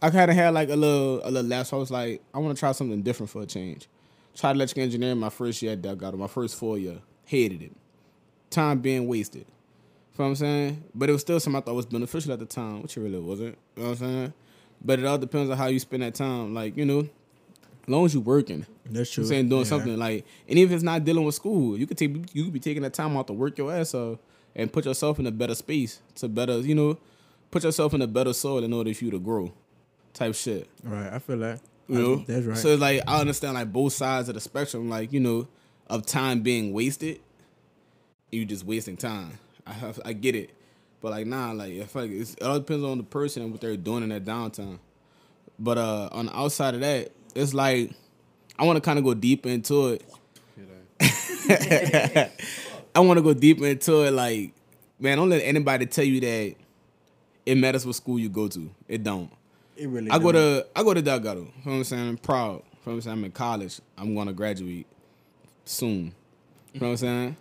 [0.00, 1.72] I kind of had like a little a little lapse.
[1.72, 3.88] I was like, I want to try something different for a change.
[4.36, 6.98] Tried electrical engineering my first year at Delgado, my first four year.
[7.24, 7.72] Hated it.
[8.50, 9.46] Time being wasted.
[9.46, 10.84] You know what I'm saying?
[10.94, 13.18] But it was still something I thought was beneficial at the time, which it really
[13.18, 13.58] wasn't.
[13.76, 14.32] You know what I'm saying?
[14.84, 16.54] But it all depends on how you spend that time.
[16.54, 17.08] Like, you know,
[17.84, 18.66] as long as you're working.
[18.90, 19.24] That's true.
[19.24, 19.68] I'm saying doing Yeah.
[19.68, 22.52] something like, and even if it's not dealing with school, you could take you could
[22.52, 24.18] be taking that time out to work your ass off
[24.56, 26.98] and put yourself in a better space to better, you know,
[27.50, 29.52] put yourself in a better soil in order for you to grow,
[30.12, 30.68] type shit.
[30.82, 31.60] Right, I feel that.
[31.88, 32.56] You know, that's right.
[32.56, 35.46] So it's like I understand like both sides of the spectrum, like you know,
[35.88, 37.20] of time being wasted,
[38.30, 39.38] you just wasting time.
[39.66, 40.50] I have, I get it,
[41.00, 43.52] but like nah, like I feel like it's, it all depends on the person and
[43.52, 44.78] what they're doing in that downtime.
[45.58, 47.92] But uh on the outside of that, it's like
[48.58, 50.04] I want to kind of go deep into it.
[52.94, 54.12] I want to go deep into it.
[54.12, 54.52] Like,
[54.98, 56.54] man, don't let anybody tell you that
[57.44, 58.70] it matters what school you go to.
[58.88, 59.30] It don't.
[59.76, 60.10] it really.
[60.10, 60.62] I go don't.
[60.62, 61.40] to I go to Delgado.
[61.40, 62.08] You know what I'm saying?
[62.08, 62.52] I'm proud.
[62.52, 63.18] You know what I'm saying?
[63.18, 63.80] I'm in college.
[63.98, 64.86] I'm gonna graduate
[65.64, 66.14] soon.
[66.72, 67.36] You know what I'm saying?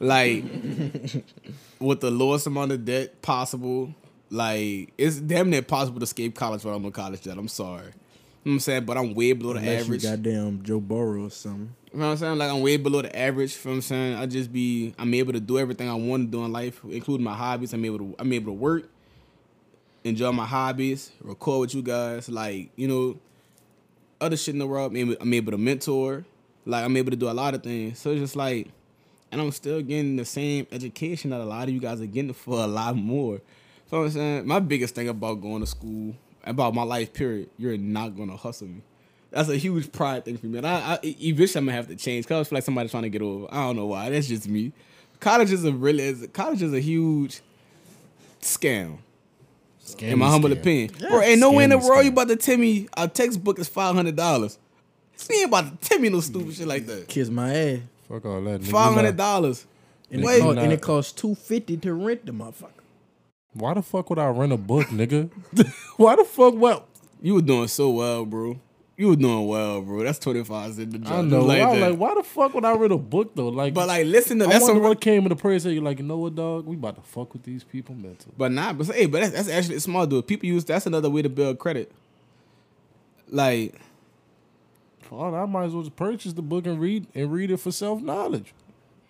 [0.00, 0.44] Like
[1.80, 3.94] with the lowest amount of debt possible.
[4.30, 7.38] Like it's damn near possible to escape college while I'm in college debt.
[7.38, 7.92] I'm sorry.
[8.48, 8.84] You know what I'm saying?
[8.86, 10.04] But I'm way below the Unless average.
[10.04, 11.74] you goddamn Joe Burrow or something.
[11.92, 12.38] You know what I'm saying?
[12.38, 13.54] Like I'm way below the average.
[13.54, 14.14] You know what I'm saying?
[14.14, 17.24] I just be I'm able to do everything I want to do in life, including
[17.24, 17.74] my hobbies.
[17.74, 18.88] I'm able to I'm able to work,
[20.02, 23.18] enjoy my hobbies, record with you guys, like, you know,
[24.18, 24.92] other shit in the world.
[24.92, 26.24] I'm able, I'm able to mentor.
[26.64, 27.98] Like I'm able to do a lot of things.
[27.98, 28.68] So it's just like
[29.30, 32.32] and I'm still getting the same education that a lot of you guys are getting
[32.32, 33.42] for a lot more.
[33.90, 36.16] So I'm saying my biggest thing about going to school,
[36.48, 38.82] about my life period, you're not gonna hustle me.
[39.30, 40.58] That's a huge pride thing for me.
[40.58, 43.02] And I, I eventually I'm gonna have to change because I feel like somebody's trying
[43.04, 43.46] to get over.
[43.50, 44.08] I don't know why.
[44.10, 44.72] That's just me.
[45.20, 47.40] College is a really is college is a huge
[48.40, 48.98] scam.
[49.84, 50.90] Scam in my humble opinion.
[50.98, 52.12] Bro, ain't no way in the Scammy world you scam.
[52.14, 54.58] about to tell me a textbook is five hundred dollars.
[55.28, 57.08] You ain't about to tell me no stupid shit like that.
[57.08, 57.78] Kiss my ass.
[58.08, 58.60] Fuck all that.
[58.60, 58.66] nigga.
[58.66, 59.66] You Five know- hundred dollars.
[60.10, 60.38] And, Wait.
[60.38, 62.70] it, cost, and it costs two fifty to rent the motherfucker.
[63.58, 65.30] Why the fuck would I rent a book, nigga?
[65.96, 66.54] Why the fuck?
[66.54, 66.86] What?
[67.20, 68.58] You were doing so well, bro.
[68.96, 70.02] You were doing well, bro.
[70.02, 71.12] That's twenty five in the job.
[71.12, 71.42] I know.
[71.44, 71.90] Like I was that.
[71.90, 73.48] like, why the fuck would I read a book though?
[73.48, 75.58] Like, but like, listen to I that's wonder what came in the prayer.
[75.60, 76.66] Say you like, you know what, dog?
[76.66, 78.32] We about to fuck with these people mental.
[78.36, 80.26] But nah, but hey, but that's, that's actually smart, dude.
[80.26, 81.92] People use that's another way to build credit.
[83.28, 83.74] Like,
[85.10, 87.72] Oh, I might as well just purchase the book and read and read it for
[87.72, 88.52] self knowledge.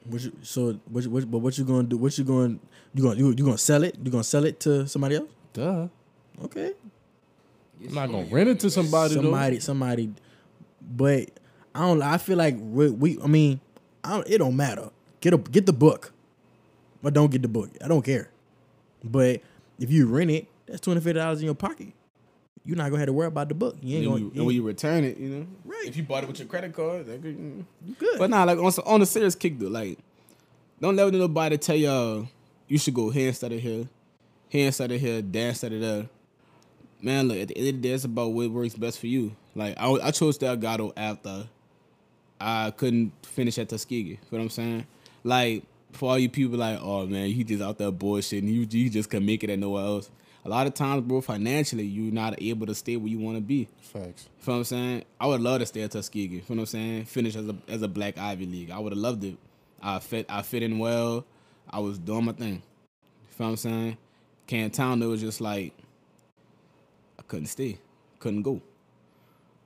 [0.09, 1.31] What you, so what, you- what?
[1.31, 1.97] But what you gonna do?
[1.97, 2.61] What you going?
[2.95, 3.97] You gonna you, you gonna sell it?
[4.03, 5.29] You gonna sell it to somebody else?
[5.53, 5.89] Duh.
[6.45, 6.73] Okay.
[7.87, 9.15] I'm not gonna rent it to somebody.
[9.15, 10.11] somebody, somebody.
[10.97, 11.31] But
[11.75, 12.03] I don't.
[12.03, 12.91] I feel like we.
[12.91, 13.61] we I mean,
[14.03, 14.91] I don't, it don't matter.
[15.21, 16.13] Get a get the book,
[17.03, 17.71] but don't get the book.
[17.85, 18.31] I don't care.
[19.05, 19.43] But
[19.79, 21.93] if you rent it, that's twenty five dollars in your pocket.
[22.69, 23.77] You're not gonna have to worry about the book.
[23.81, 24.25] You ain't and, gonna.
[24.27, 25.87] you, and when you return it, you know, Right.
[25.87, 28.19] If you bought it with your credit card, that could, you good.
[28.19, 29.99] But nah, like on some- on a serious kick though, like
[30.79, 32.29] don't let nobody tell y'all
[32.67, 33.89] you should go here instead of here,
[34.51, 36.11] here instead of here, there instead of there.
[37.01, 39.35] Man, look at the end of the day, it's about what works best for you.
[39.55, 41.49] Like I, I chose Delgado after
[42.39, 44.11] I couldn't finish at Tuskegee.
[44.11, 44.87] You know what I'm saying?
[45.25, 48.45] Like for all you people, like oh man, you just out there bullshitting.
[48.47, 50.11] You you just can make it at nowhere else.
[50.49, 53.43] A lot of times, bro, financially, you're not able to stay where you want to
[53.43, 53.69] be.
[53.83, 54.31] Facts.
[54.41, 55.05] You know what I'm saying?
[55.21, 56.37] I would love to stay at Tuskegee.
[56.37, 57.05] You know what I'm saying?
[57.05, 58.71] Finish as a as a Black Ivy League.
[58.71, 59.37] I would have loved it.
[59.83, 61.27] I fit I fit in well.
[61.69, 62.49] I was doing my thing.
[62.49, 62.61] You know
[63.37, 63.99] what I'm saying?
[64.47, 65.75] Can Town it was just like
[67.19, 67.79] I couldn't stay.
[68.19, 68.63] Couldn't go.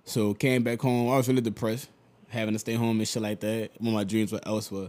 [0.05, 1.13] So came back home.
[1.13, 1.91] I was really depressed,
[2.29, 3.71] having to stay home and shit like that.
[3.79, 4.89] When my dreams were elsewhere.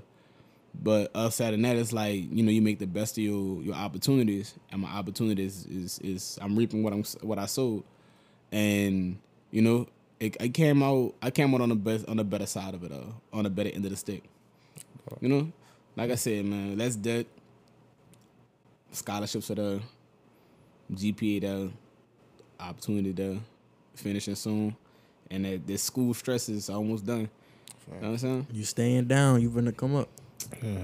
[0.81, 3.75] But outside of that, it's like you know you make the best of your your
[3.75, 7.83] opportunities, and my opportunities is is I'm reaping what I'm what I sowed,
[8.51, 9.17] and
[9.51, 9.87] you know
[10.19, 12.83] it, I came out I came out on the best on the better side of
[12.83, 14.23] it all, on the better end of the stick.
[15.21, 15.51] You know,
[15.95, 17.27] like I said, man, that's debt.
[18.91, 19.79] Scholarships are there,
[20.93, 21.69] GPA there,
[22.59, 23.37] opportunity there,
[23.95, 24.75] finishing soon,
[25.29, 27.29] and that this school stress is almost done.
[27.87, 28.47] You know what I'm saying?
[28.51, 30.09] you staying down, you gonna come up.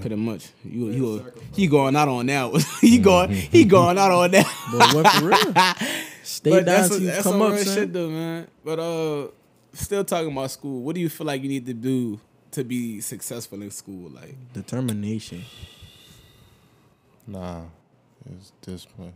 [0.00, 0.48] Pretty much.
[0.64, 2.76] You you he going out on that.
[2.80, 4.46] he going he going out on that.
[4.72, 5.96] But what for real?
[6.22, 7.74] Stay But down that's, till you that's come some up, real son.
[7.74, 8.46] shit though, man.
[8.64, 9.28] But uh,
[9.72, 10.82] still talking about school.
[10.82, 12.20] What do you feel like you need to do
[12.52, 14.10] to be successful in school?
[14.10, 15.42] Like, Determination.
[17.26, 17.62] Nah,
[18.34, 19.14] it's discipline,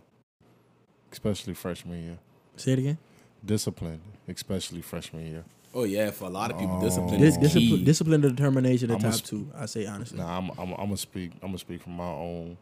[1.13, 2.19] especially freshman year.
[2.57, 2.99] Say it again.
[3.45, 5.45] Discipline, especially freshman year.
[5.75, 7.85] Oh yeah, for a lot of people, discipline Dis- is discipline, key.
[7.85, 9.51] discipline and determination, the I'm top sp- two.
[9.57, 10.19] I say honestly.
[10.19, 11.33] Nah, I'm I'm I'm gonna speak.
[11.43, 12.57] I'm gonna speak from my own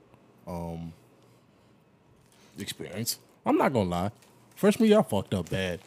[0.46, 0.92] um
[2.58, 3.18] experience.
[3.44, 4.10] I'm not gonna lie.
[4.56, 5.80] Freshman year, I fucked up bad.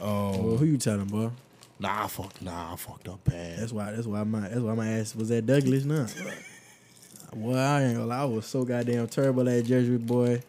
[0.00, 1.32] well, who you telling, bro?
[1.78, 2.40] Nah, I fucked.
[2.40, 3.58] Nah, I fucked up bad.
[3.58, 3.90] That's why.
[3.92, 4.40] That's why my.
[4.48, 6.06] That's why my ass was at Douglas now.
[7.36, 8.20] Well, I ain't gonna lie.
[8.20, 10.40] I was so goddamn terrible at Jesuit boy.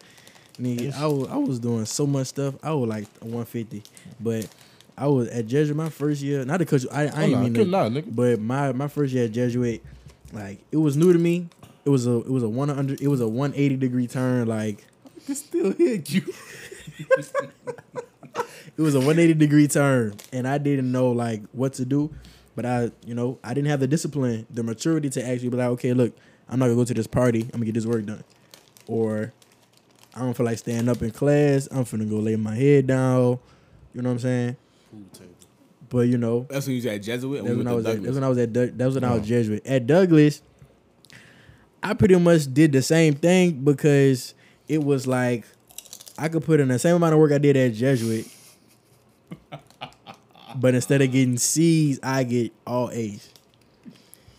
[0.60, 2.54] Nigga, I was I was doing so much stuff.
[2.62, 3.82] I was like 150,
[4.20, 4.46] but
[4.98, 6.44] I was at Jesuit my first year.
[6.44, 8.14] Not because I, I Oh, ain't nah, mean good to, nah, nigga.
[8.14, 9.82] but my my first year at Jesuit,
[10.32, 11.48] like it was new to me.
[11.84, 14.46] It was a it was a 100 it was a 180 degree turn.
[14.48, 14.84] Like
[15.28, 16.22] I still hit you.
[18.76, 22.14] it was a 180 degree turn and i didn't know like what to do
[22.54, 25.68] but i you know i didn't have the discipline the maturity to actually be like
[25.68, 26.14] okay look
[26.48, 28.22] i'm not gonna go to this party i'm gonna get this work done
[28.86, 29.32] or
[30.14, 33.38] i don't feel like staying up in class i'm finna go lay my head down
[33.94, 34.56] you know what i'm saying
[35.88, 37.44] but you know That's when you was at Jesuit.
[37.44, 39.12] that's when I was at, that's when I was at Doug- that was when I
[39.12, 39.24] was oh.
[39.24, 40.42] Jesuit at Douglas.
[41.82, 44.34] I pretty much did the same thing because
[44.66, 45.44] it was like
[46.18, 48.26] I could put in the same amount of work I did at Jesuit,
[50.56, 53.30] but instead of getting C's, I get all A's,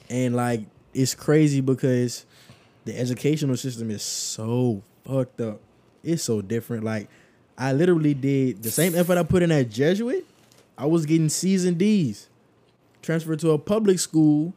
[0.09, 0.61] and like
[0.93, 2.25] it's crazy because
[2.85, 5.61] the educational system is so fucked up.
[6.03, 6.83] It's so different.
[6.83, 7.07] Like
[7.57, 10.25] I literally did the same effort I put in at Jesuit.
[10.77, 12.29] I was getting C's and D's.
[13.01, 14.53] Transferred to a public school,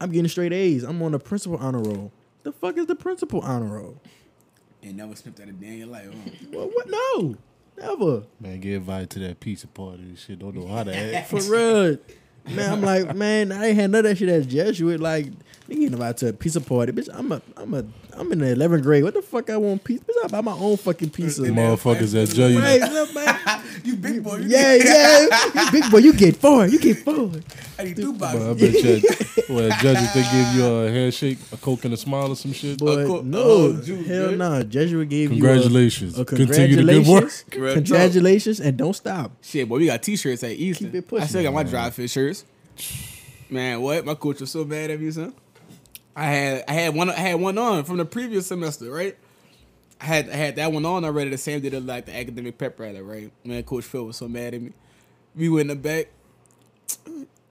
[0.00, 0.82] I'm getting straight A's.
[0.84, 2.12] I'm on the principal honor roll.
[2.42, 4.00] The fuck is the principal honor roll?
[4.82, 6.06] And never spent that a day in your life.
[6.06, 6.30] huh?
[6.50, 6.70] What?
[6.72, 6.88] what?
[6.88, 7.36] No,
[7.76, 8.22] never.
[8.40, 10.38] Man, get invited to that pizza party and shit.
[10.38, 11.28] Don't know how to act.
[11.30, 11.98] For real.
[12.54, 15.00] Man, I'm like, man, I ain't had none of that shit as Jesuit.
[15.00, 15.26] Like,
[15.68, 16.92] they getting invited to a pizza party.
[16.92, 17.84] Bitch, I'm a, I'm a,
[18.14, 19.04] I'm in the 11th grade.
[19.04, 20.04] What the fuck I want pizza?
[20.04, 21.42] Bitch, I buy my own fucking pizza.
[21.42, 22.58] Motherfuckers that judge you.
[22.60, 23.38] Right, look, man.
[23.84, 24.36] you big boy.
[24.38, 25.26] You Yeah, yeah.
[25.54, 26.66] You big boy, you get four.
[26.66, 27.30] You get four.
[27.78, 28.82] I need two But I boxes.
[28.82, 32.36] bet you, well, judges they give you a handshake, a coke, and a smile or
[32.36, 32.78] some shit.
[32.78, 33.22] But cool.
[33.22, 34.38] no, Oh, Jew, hell good.
[34.38, 34.62] no.
[34.64, 36.14] Jesuit gave Congratulations.
[36.14, 37.44] you a, a Continue the good congratulations.
[37.46, 37.74] work.
[37.74, 39.32] Congratulations, and don't stop.
[39.42, 40.88] Shit, boy, we got T-shirts at Easton.
[40.88, 41.22] Keep it pushing.
[41.24, 42.39] I still got my dry fit shirts.
[43.48, 44.04] Man, what?
[44.04, 45.34] My coach was so mad at me, son.
[46.14, 49.16] I had I had one I had one on from the previous semester, right?
[50.00, 51.30] I had I had that one on already.
[51.30, 53.32] The same day that like the academic pep rally, right?
[53.44, 54.72] Man, Coach Phil was so mad at me.
[55.34, 56.08] We went in the back.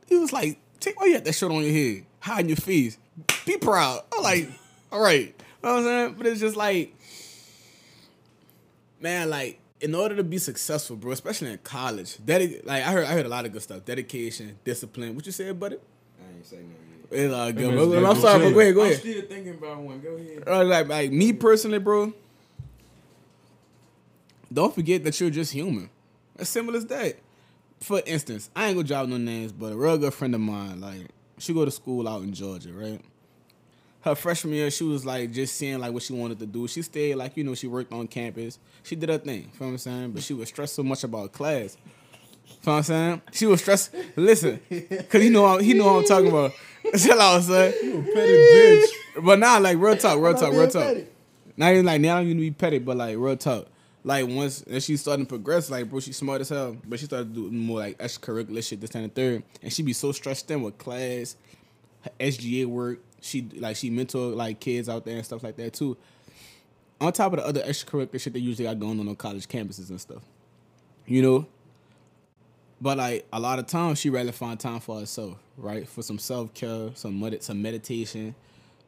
[0.07, 2.97] He was like, "Take why you had that shirt on your head, hiding your face.
[3.45, 4.49] Be proud." I'm like,
[4.91, 6.15] "All right," you know what I'm saying?
[6.17, 6.95] But it's just like,
[8.99, 13.05] man, like in order to be successful, bro, especially in college, dedi- like I heard,
[13.05, 13.85] I heard a lot of good stuff.
[13.85, 15.15] Dedication, discipline.
[15.15, 15.77] What you said, buddy?
[15.77, 16.75] I ain't say nothing.
[17.11, 17.69] It's all good.
[17.71, 17.87] Hey, bro.
[17.87, 18.53] man, I'm sorry, but shit.
[18.53, 19.99] go ahead, go I'm still thinking about one.
[19.99, 20.43] Go ahead.
[20.45, 22.13] Uh, like, like me personally, bro.
[24.51, 25.89] Don't forget that you're just human.
[26.37, 27.15] As simple as that.
[27.79, 30.81] For instance, I ain't gonna drop no names, but a real good friend of mine,
[30.81, 31.07] like,
[31.37, 33.01] she go to school out in Georgia, right?
[34.01, 36.67] Her freshman year, she was like just seeing like what she wanted to do.
[36.67, 38.57] She stayed like you know she worked on campus.
[38.83, 39.43] She did her thing.
[39.53, 40.11] Feel what I'm saying?
[40.11, 41.75] But she was stressed so much about class.
[42.61, 43.21] Feel what I'm saying?
[43.33, 43.93] She was stressed.
[44.15, 44.59] Listen,
[45.09, 46.51] cause he know how- he know what I'm talking about.
[46.97, 47.73] Chill out, son.
[47.83, 48.85] You a petty bitch.
[49.23, 50.83] But now, like real talk, real talk, real talk.
[50.83, 51.05] petty.
[51.57, 53.67] Not even like now, you need to be petty, but like real talk.
[54.05, 56.77] Like once and she starting to progress, like bro, she smart as hell.
[56.87, 59.91] But she started doing more like extracurricular shit this time and third, and she be
[59.91, 61.35] so stressed in with class,
[62.03, 62.99] her SGA work.
[63.21, 65.97] She like she mentor like kids out there and stuff like that too.
[67.01, 69.89] On top of the other extracurricular shit they usually got going on on college campuses
[69.89, 70.21] and stuff,
[71.05, 71.47] you know.
[72.81, 75.87] But like a lot of times, she rather find time for herself, right?
[75.87, 78.35] For some self care, some med- some meditation,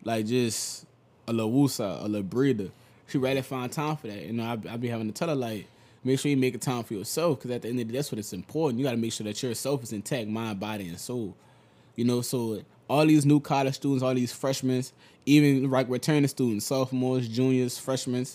[0.03, 0.85] like just
[1.27, 2.69] a little woosah, a little breather.
[3.07, 4.25] She rather find time for that.
[4.25, 5.67] You know, I, I be having to tell her like,
[6.03, 7.97] make sure you make a time for yourself, because at the end of the day,
[7.97, 8.79] that's what it's important.
[8.79, 11.35] You got to make sure that yourself is intact, mind, body, and soul.
[11.97, 12.61] You know, so
[12.91, 14.83] all these new college students, all these freshmen,
[15.25, 18.25] even like returning students, sophomores, juniors, freshmen,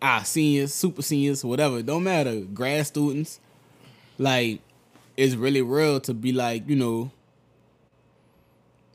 [0.00, 3.40] ah, seniors, super seniors, whatever, don't matter, grad students,
[4.16, 4.60] like
[5.16, 7.10] it's really real to be like, you know,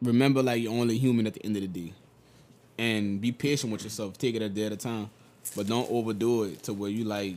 [0.02, 1.94] remember like you're only human at the end of the day.
[2.78, 4.18] And be patient with yourself.
[4.18, 5.10] Take it a day at a time.
[5.56, 7.36] But don't overdo it to where you like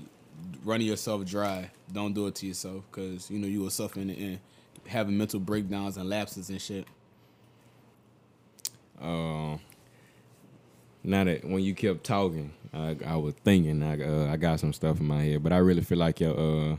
[0.64, 1.70] running yourself dry.
[1.92, 4.38] Don't do it to yourself because you know you will suffer in the end.
[4.86, 6.86] Having mental breakdowns and lapses and shit.
[9.00, 9.60] Um,
[11.04, 14.72] now that when you kept talking, I, I was thinking I uh, I got some
[14.72, 16.76] stuff in my head, but I really feel like your uh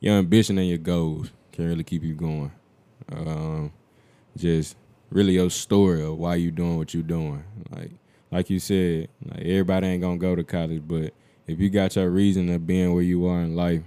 [0.00, 2.52] your ambition and your goals can really keep you going.
[3.10, 3.72] Um,
[4.36, 4.76] just
[5.10, 7.42] really your story of why you doing what you doing.
[7.70, 7.90] Like
[8.30, 11.12] like you said, like everybody ain't gonna go to college, but
[11.46, 13.82] if you got your reason of being where you are in life,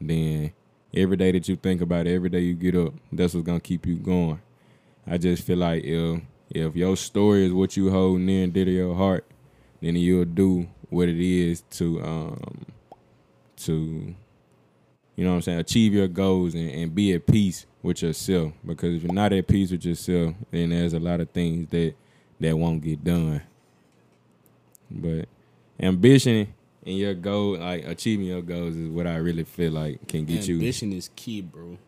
[0.00, 0.52] then
[0.94, 3.60] every day that you think about it, every day you get up, that's what's gonna
[3.60, 4.40] keep you going.
[5.06, 6.22] I just feel like if
[6.54, 9.26] if your story is what you hold near and dear to your heart,
[9.80, 12.66] then you'll do what it is to um
[13.56, 14.14] to
[15.16, 18.52] you know what I'm saying, achieve your goals and, and be at peace with yourself.
[18.64, 21.94] Because if you're not at peace with yourself, then there's a lot of things that
[22.40, 23.42] that won't get done.
[24.90, 25.28] But
[25.80, 26.52] ambition
[26.84, 30.48] and your goal, like achieving your goals, is what I really feel like can get
[30.48, 31.78] you Ambition is key, bro.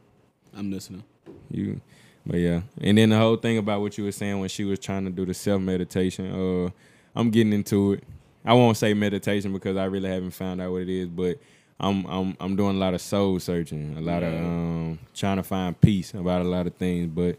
[0.56, 1.04] I'm listening.
[1.50, 1.80] you.
[2.26, 4.78] But yeah, and then the whole thing about what you were saying when she was
[4.78, 6.32] trying to do the self meditation.
[6.32, 6.70] Uh,
[7.14, 8.04] I'm getting into it.
[8.44, 11.38] I won't say meditation because I really haven't found out what it is, but
[11.78, 15.42] I'm I'm I'm doing a lot of soul searching, a lot of um trying to
[15.42, 17.08] find peace about a lot of things.
[17.08, 17.38] But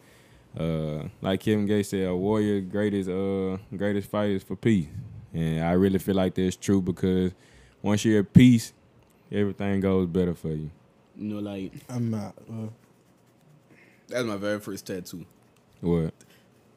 [0.59, 4.87] uh, like Kevin Gates said, a warrior greatest uh greatest fight is for peace,
[5.33, 7.31] and I really feel like that's true because
[7.81, 8.73] once you're at peace,
[9.31, 10.69] everything goes better for you.
[11.15, 12.35] You know, like I'm not.
[12.49, 12.67] Uh,
[14.07, 15.25] that's my very first tattoo.
[15.81, 16.13] What?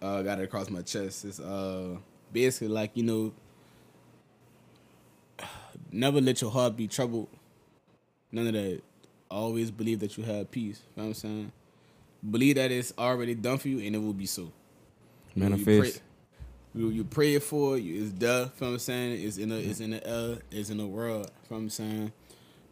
[0.01, 1.25] uh, got it across my chest.
[1.25, 1.97] It's uh,
[2.33, 3.33] basically like you know,
[5.93, 7.29] never let your heart be troubled.
[8.33, 8.83] None of that.
[9.31, 10.81] Always believe that you have peace.
[10.97, 11.53] You know what I'm saying?
[12.31, 14.43] Believe that it's already done for you, and it will be so.
[15.35, 15.81] Know, you Manifest.
[15.97, 16.03] pray-
[16.75, 18.03] You, you pray it for you.
[18.03, 18.31] It's done.
[18.31, 19.25] You know what I'm saying?
[19.25, 20.39] It's in the it's in the air.
[20.51, 21.27] It's in the world.
[21.27, 22.13] You know what I'm saying?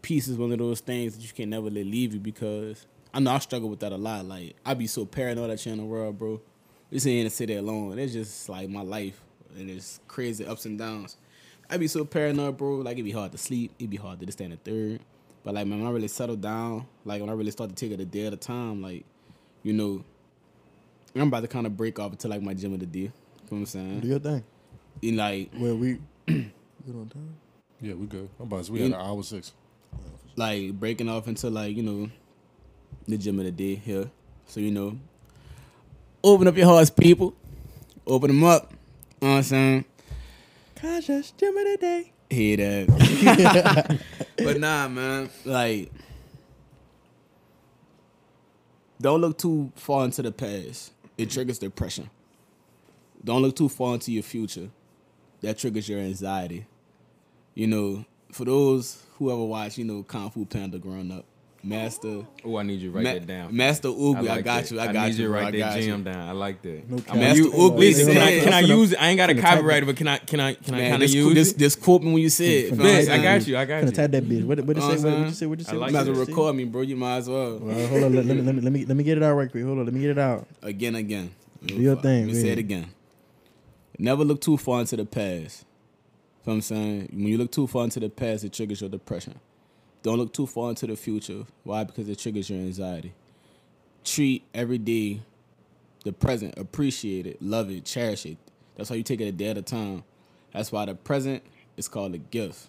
[0.02, 2.86] Peace is one of those things that you can never let leave you because
[3.16, 4.26] I know I struggle with that a lot.
[4.26, 6.38] Like I be so paranoid that you're in the world, bro.
[6.90, 7.98] This ain't in the city alone.
[7.98, 9.22] It's just like my life,
[9.56, 11.16] and it's crazy ups and downs.
[11.70, 12.76] I be so paranoid, bro.
[12.76, 13.72] Like it be hard to sleep.
[13.78, 15.00] It be hard to stand a third.
[15.42, 17.90] But like man, when I really settle down, like when I really start to take
[17.90, 19.06] it a day at a time, like
[19.62, 20.04] you know,
[21.14, 23.00] I'm about to kind of break off into like my gym of the day.
[23.00, 23.12] You know
[23.48, 24.00] what I'm saying?
[24.00, 24.44] do your thing.
[25.02, 26.50] And like Well, we good
[26.94, 27.34] on time.
[27.80, 28.28] Yeah, we good.
[28.38, 29.54] I'm about to, we had an hour six.
[30.36, 32.10] like breaking off into like you know
[33.08, 34.10] the gym of the day here.
[34.46, 34.98] So you know,
[36.22, 37.34] open up your hearts, people.
[38.06, 38.70] Open them up.
[39.20, 39.84] You know what I'm saying?
[40.76, 42.12] Conscious gym of the day.
[42.30, 44.00] Hear that.
[44.36, 45.28] but nah, man.
[45.44, 45.90] Like,
[49.00, 50.92] don't look too far into the past.
[51.18, 52.10] It triggers depression.
[53.24, 54.68] Don't look too far into your future.
[55.40, 56.66] That triggers your anxiety.
[57.54, 61.24] You know, for those who ever watched, you know, Kung Fu Panda growing up,
[61.68, 62.24] Master.
[62.44, 63.56] Oh, I need you to write Ma- that down.
[63.56, 64.70] Master Oogway, I, like got that.
[64.70, 64.80] you.
[64.80, 65.24] I got need you.
[65.26, 66.04] to write that jam you.
[66.04, 66.28] down.
[66.28, 66.88] I like that.
[66.88, 67.06] No I'm cap.
[67.14, 69.02] gonna Master use- Oogway Listen, can I, can I use it?
[69.02, 71.10] I ain't got a copyright, but can I can I can I Man, kind of
[71.10, 71.58] use this, it?
[71.58, 72.72] this quote me when you said it.
[72.72, 73.56] Finna- feel I'm Bet, I got you.
[73.56, 73.96] I got Gonna you.
[73.96, 74.44] tap that bitch.
[74.46, 75.02] What what it Know say?
[75.10, 75.46] what What you say?
[75.46, 75.76] What you I say?
[75.76, 76.82] like what You might as well record me, bro.
[76.82, 77.58] You might as well.
[77.58, 78.14] Well, hold on.
[78.14, 79.64] Let, let me let me let me let me get it out right quick.
[79.64, 79.84] Hold on.
[79.86, 80.46] Let me get it out.
[80.62, 81.30] Again, again.
[81.64, 82.86] Do your thing, Let me say it again.
[83.98, 85.64] Never look too far into the past.
[86.44, 87.08] You know what I'm saying?
[87.12, 89.40] When you look too far into the past, it triggers your depression.
[90.06, 91.44] Don't look too far into the future.
[91.64, 91.82] Why?
[91.82, 93.12] Because it triggers your anxiety.
[94.04, 95.20] Treat every day
[96.04, 98.38] the present, appreciate it, love it, cherish it.
[98.76, 100.04] That's why you take it a day at a time.
[100.52, 101.42] That's why the present
[101.76, 102.68] is called a gift.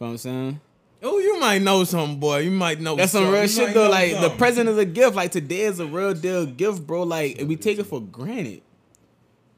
[0.00, 0.60] You know what I'm saying?
[1.02, 2.38] Oh, you might know something, boy.
[2.38, 2.96] You might know.
[2.96, 3.90] That's some real You shit though.
[3.90, 5.14] Like the present is a gift.
[5.14, 7.02] Like today is a real deal gift, bro.
[7.02, 8.62] Like and we take it for granted.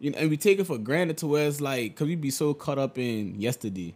[0.01, 2.31] You know, and we take it for granted to where it's like, cause we be
[2.31, 3.95] so caught up in yesterday.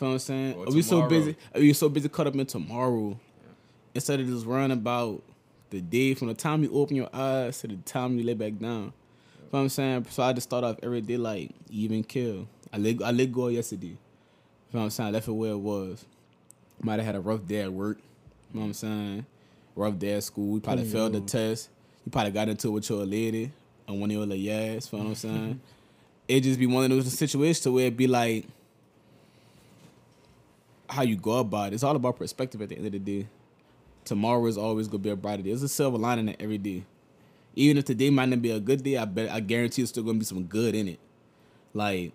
[0.00, 0.02] Yep.
[0.02, 0.54] You know what I'm saying?
[0.54, 1.36] Or Are we so busy?
[1.54, 3.18] Are we so busy caught up in tomorrow?
[3.94, 5.22] Instead of just worrying about
[5.70, 8.58] the day from the time you open your eyes to the time you lay back
[8.58, 8.60] down.
[8.62, 8.92] You know
[9.50, 10.06] what I'm saying?
[10.10, 12.48] So I just start off every day like even kill.
[12.72, 13.88] I let I let go yesterday.
[13.88, 13.96] You
[14.72, 15.08] know what I'm saying?
[15.08, 16.04] I left it where it was.
[16.82, 17.98] Might have had a rough day at work.
[17.98, 19.26] You know what I'm saying?
[19.74, 20.54] Rough day at school.
[20.54, 21.68] You probably Plenty failed the test.
[22.06, 23.52] You probably got into it with your lady
[23.86, 24.92] and one of your little yes.
[24.92, 25.60] You know what I'm saying?
[26.28, 28.46] it just be one of those situations to where it be like
[30.90, 31.74] how you go about it.
[31.74, 33.28] It's all about perspective at the end of the day.
[34.04, 35.50] Tomorrow is always gonna be a brighter day.
[35.50, 36.84] There's a silver lining in every day.
[37.54, 40.02] Even if today might not be a good day, I bet I guarantee it's still
[40.02, 41.00] gonna be some good in it.
[41.74, 42.12] Like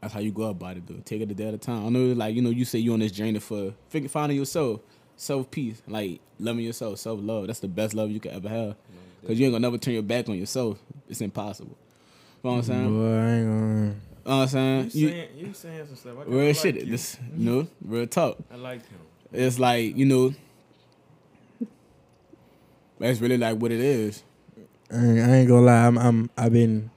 [0.00, 1.00] that's how you go about it, though.
[1.04, 1.86] Take it a day at a time.
[1.86, 4.80] I know, like you know, you say you on this journey for figure, finding yourself,
[5.16, 7.48] self peace, like loving yourself, self love.
[7.48, 8.76] That's the best love you could ever have.
[9.26, 10.78] Cause you ain't gonna never turn your back on yourself.
[11.08, 11.76] It's impossible.
[12.44, 12.96] You know what I'm saying?
[12.96, 13.94] Boy, I ain't gonna.
[14.28, 14.90] You know what I'm saying?
[14.92, 16.14] You You, saying, you saying some stuff.
[16.20, 16.74] I real like shit.
[16.76, 16.84] you.
[16.90, 18.36] This, you know, real talk.
[18.52, 18.98] I like him.
[19.32, 20.34] It's like you know,
[22.98, 24.22] that's really like what it is.
[24.92, 25.86] I ain't, I ain't gonna lie.
[25.86, 26.90] I'm, I'm I've been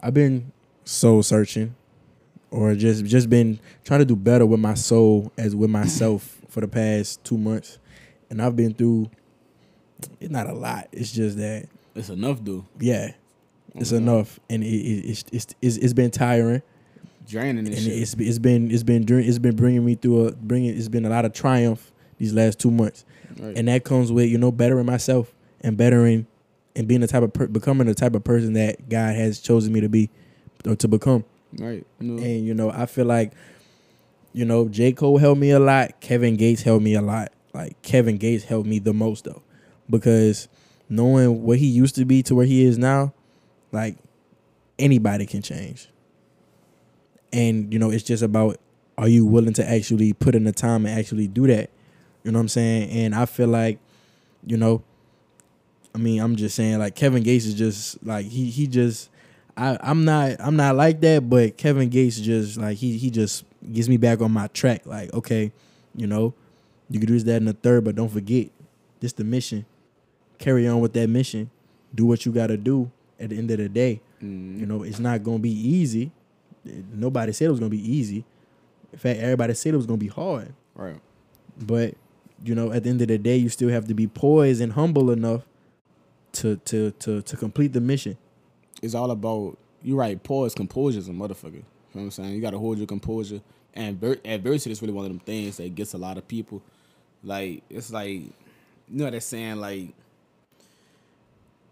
[0.00, 0.52] I've been
[0.84, 1.74] soul searching,
[2.50, 6.60] or just just been trying to do better with my soul as with myself for
[6.60, 7.78] the past two months,
[8.30, 9.10] and I've been through.
[10.20, 10.88] It's not a lot.
[10.92, 12.64] It's just that It's enough, though.
[12.80, 13.12] yeah,
[13.76, 14.02] it's Okay.
[14.02, 16.62] enough, and it, it, it's, it's it's it's been tiring,
[17.28, 17.86] Draining and shit.
[18.02, 21.10] it's it's been it's been it's been bringing me through a bringing it's been a
[21.10, 23.04] lot of triumph these last two months,
[23.38, 23.56] Right.
[23.56, 25.32] and that comes with you know bettering myself
[25.62, 26.26] and bettering
[26.76, 29.72] and being the type of per- becoming the type of person that God has chosen
[29.72, 30.10] me to be
[30.66, 31.24] or to become.
[31.58, 31.86] right.
[32.00, 33.32] Know, And you know, I feel like,
[34.32, 34.92] you know, J.
[34.92, 36.00] Cole helped me a lot.
[36.00, 37.32] Kevin Gates helped me a lot.
[37.52, 39.42] Like Kevin Gates helped me the most though.
[39.90, 40.48] Because
[40.88, 43.12] knowing what he used to be to where he is now,
[43.72, 43.96] like
[44.78, 45.88] anybody can change.
[47.32, 48.58] And, you know, it's just about
[48.98, 51.70] are you willing to actually put in the time and actually do that?
[52.22, 52.90] You know what I'm saying?
[52.90, 53.78] And I feel like,
[54.46, 54.84] you know,
[55.94, 59.10] I mean, I'm just saying like Kevin Gates is just like he he just
[59.56, 63.44] I, I'm not I'm not like that, but Kevin Gates just like he he just
[63.72, 64.86] gets me back on my track.
[64.86, 65.52] Like, okay,
[65.94, 66.34] you know,
[66.88, 68.48] you can do this, that, and the third, but don't forget,
[69.00, 69.66] this the mission.
[70.38, 71.50] Carry on with that mission.
[71.94, 72.90] Do what you gotta do
[73.22, 74.00] at the end of the day.
[74.22, 76.10] mm, You know, it's not gonna be easy.
[76.92, 78.24] Nobody said it was gonna be easy.
[78.92, 80.52] In fact, everybody said it was gonna be hard.
[80.74, 81.00] right.
[81.58, 81.94] But
[82.44, 84.72] you know, at the end of the day, you still have to be poised and
[84.72, 85.42] humble enough
[86.32, 88.16] to to to to complete the mission.
[88.82, 90.20] It's all about you right.
[90.22, 90.54] Pause.
[90.54, 91.52] Composure is a motherfucker.
[91.54, 92.34] You know what I'm saying?
[92.34, 93.40] You got to hold your composure.
[93.74, 96.62] And ver- adversity is really one of them things that gets a lot of people.
[97.22, 98.32] Like it's like you
[98.88, 99.94] know they're saying like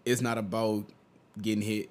[0.05, 0.85] it's not about
[1.39, 1.89] getting hit.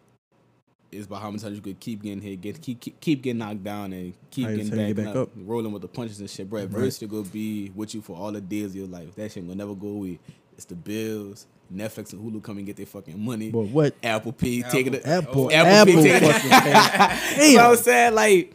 [0.92, 3.38] is about how many times you could keep getting hit, get keep keep, keep getting
[3.38, 5.30] knocked down, and keep How getting back, get back up, up.
[5.36, 6.48] rolling with the punches and shit.
[6.50, 9.14] Bro, adversity gonna be with you for all the days of your life.
[9.14, 10.18] That shit will never go away.
[10.54, 13.50] It's the bills, Netflix and Hulu come and get their fucking money.
[13.50, 15.06] But what Apple Pay taking it.
[15.06, 17.50] Apple Apple Apple, Pay fucking pay.
[17.50, 18.14] You know what I'm saying?
[18.14, 18.54] Like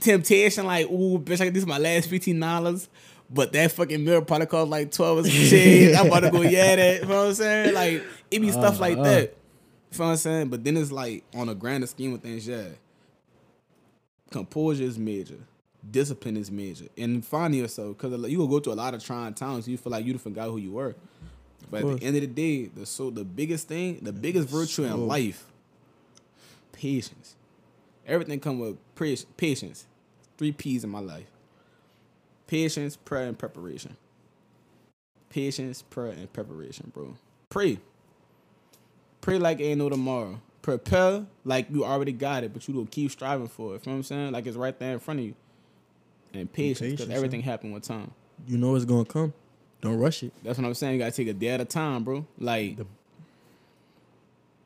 [0.00, 2.88] temptation, like, ooh, bitch, I can this is my last fifteen dollars.
[3.30, 5.96] But that fucking mirror probably cost like twelve or some shit.
[5.96, 7.02] I'm about to go yeah that.
[7.02, 7.74] You know what I'm saying?
[7.74, 9.04] Like it be stuff like Uh-uh.
[9.04, 9.20] that.
[9.92, 10.48] You know what I'm saying?
[10.48, 12.64] But then it's like on a grander scheme of things, yeah.
[14.30, 15.38] Composure is major.
[15.90, 16.86] Discipline is major.
[16.98, 19.66] And finding yourself, because you will go through a lot of trying times.
[19.66, 20.94] You feel like you forgot who you were.
[21.70, 24.84] But at the end of the day, the so the biggest thing, the biggest virtue
[24.84, 25.46] in life,
[26.72, 27.36] patience.
[28.06, 28.76] Everything come with
[29.36, 29.86] patience.
[30.38, 31.26] Three P's in my life.
[32.48, 33.96] Patience, prayer, and preparation.
[35.30, 37.14] Patience, prayer, and preparation, bro.
[37.50, 37.78] Pray.
[39.20, 40.40] Pray like ain't no tomorrow.
[40.62, 43.86] Prepare like you already got it, but you don't keep striving for it.
[43.86, 44.32] You know what I'm saying?
[44.32, 45.34] Like it's right there in front of you.
[46.34, 48.10] And patience, because everything happen with time.
[48.46, 49.32] you know it's gonna come.
[49.80, 50.32] Don't rush it.
[50.42, 50.94] That's what I'm saying.
[50.94, 52.26] You gotta take a day at a time, bro.
[52.38, 52.86] Like, The-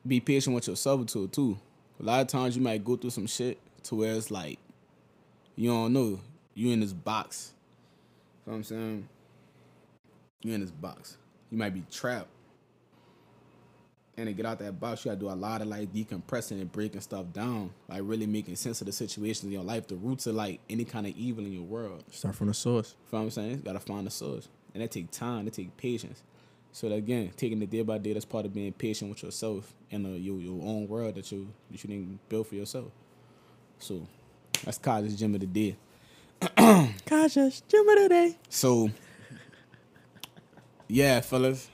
[0.06, 1.28] be patient with yourself too.
[1.28, 1.59] Too.
[2.00, 4.59] A lot of times you might go through some shit to where it's like,
[5.56, 6.20] you don't know.
[6.54, 7.52] You in this box.
[8.44, 9.09] You know what I'm saying?
[10.43, 11.16] you're in this box.
[11.51, 12.28] You might be trapped.
[14.16, 16.70] And to get out that box, you gotta do a lot of like decompressing and
[16.70, 20.27] breaking stuff down, like really making sense of the situations in your life, the roots
[20.27, 22.05] of like any kind of evil in your world.
[22.10, 22.94] Start from the source.
[23.10, 23.51] You know what I'm saying?
[23.51, 24.48] You gotta find the source.
[24.74, 26.23] And that take time, that take patience.
[26.73, 29.73] So that, again, taking it day by day, that's part of being patient with yourself
[29.90, 32.90] and uh, your your own world that you that you didn't build for yourself.
[33.78, 34.06] So
[34.64, 35.77] that's Kaja's gym of the day.
[37.06, 38.35] Kasha, gym of the.
[38.48, 38.90] So
[40.89, 41.69] yeah, fellas.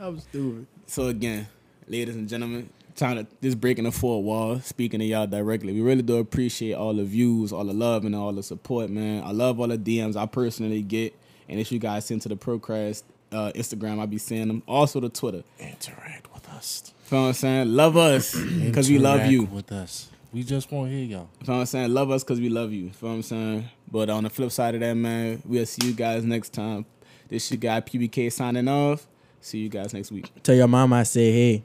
[0.00, 0.66] I'm stupid.
[0.86, 1.46] So again,
[1.86, 5.72] ladies and gentlemen, trying to just breaking the fourth wall, speaking to y'all directly.
[5.72, 9.22] We really do appreciate all the views, all the love, and all the support, man.
[9.24, 11.16] I love all the DMs I personally get,
[11.48, 14.62] and if you guys send to the Procrast uh, Instagram, I be seeing them.
[14.66, 15.42] Also the Twitter.
[15.58, 16.92] Interact with us.
[17.10, 17.68] You know what I'm saying?
[17.74, 19.44] Love us because we love you.
[19.44, 20.08] with us.
[20.32, 21.28] We just want to hear y'all.
[21.40, 21.92] You know what I'm saying?
[21.92, 22.84] Love us because we love you.
[22.84, 23.68] You know what I'm saying?
[23.92, 26.86] But on the flip side of that, man, we'll see you guys next time.
[27.28, 29.06] This your guy PBK signing off.
[29.42, 30.32] See you guys next week.
[30.42, 31.64] Tell your mama I say hey.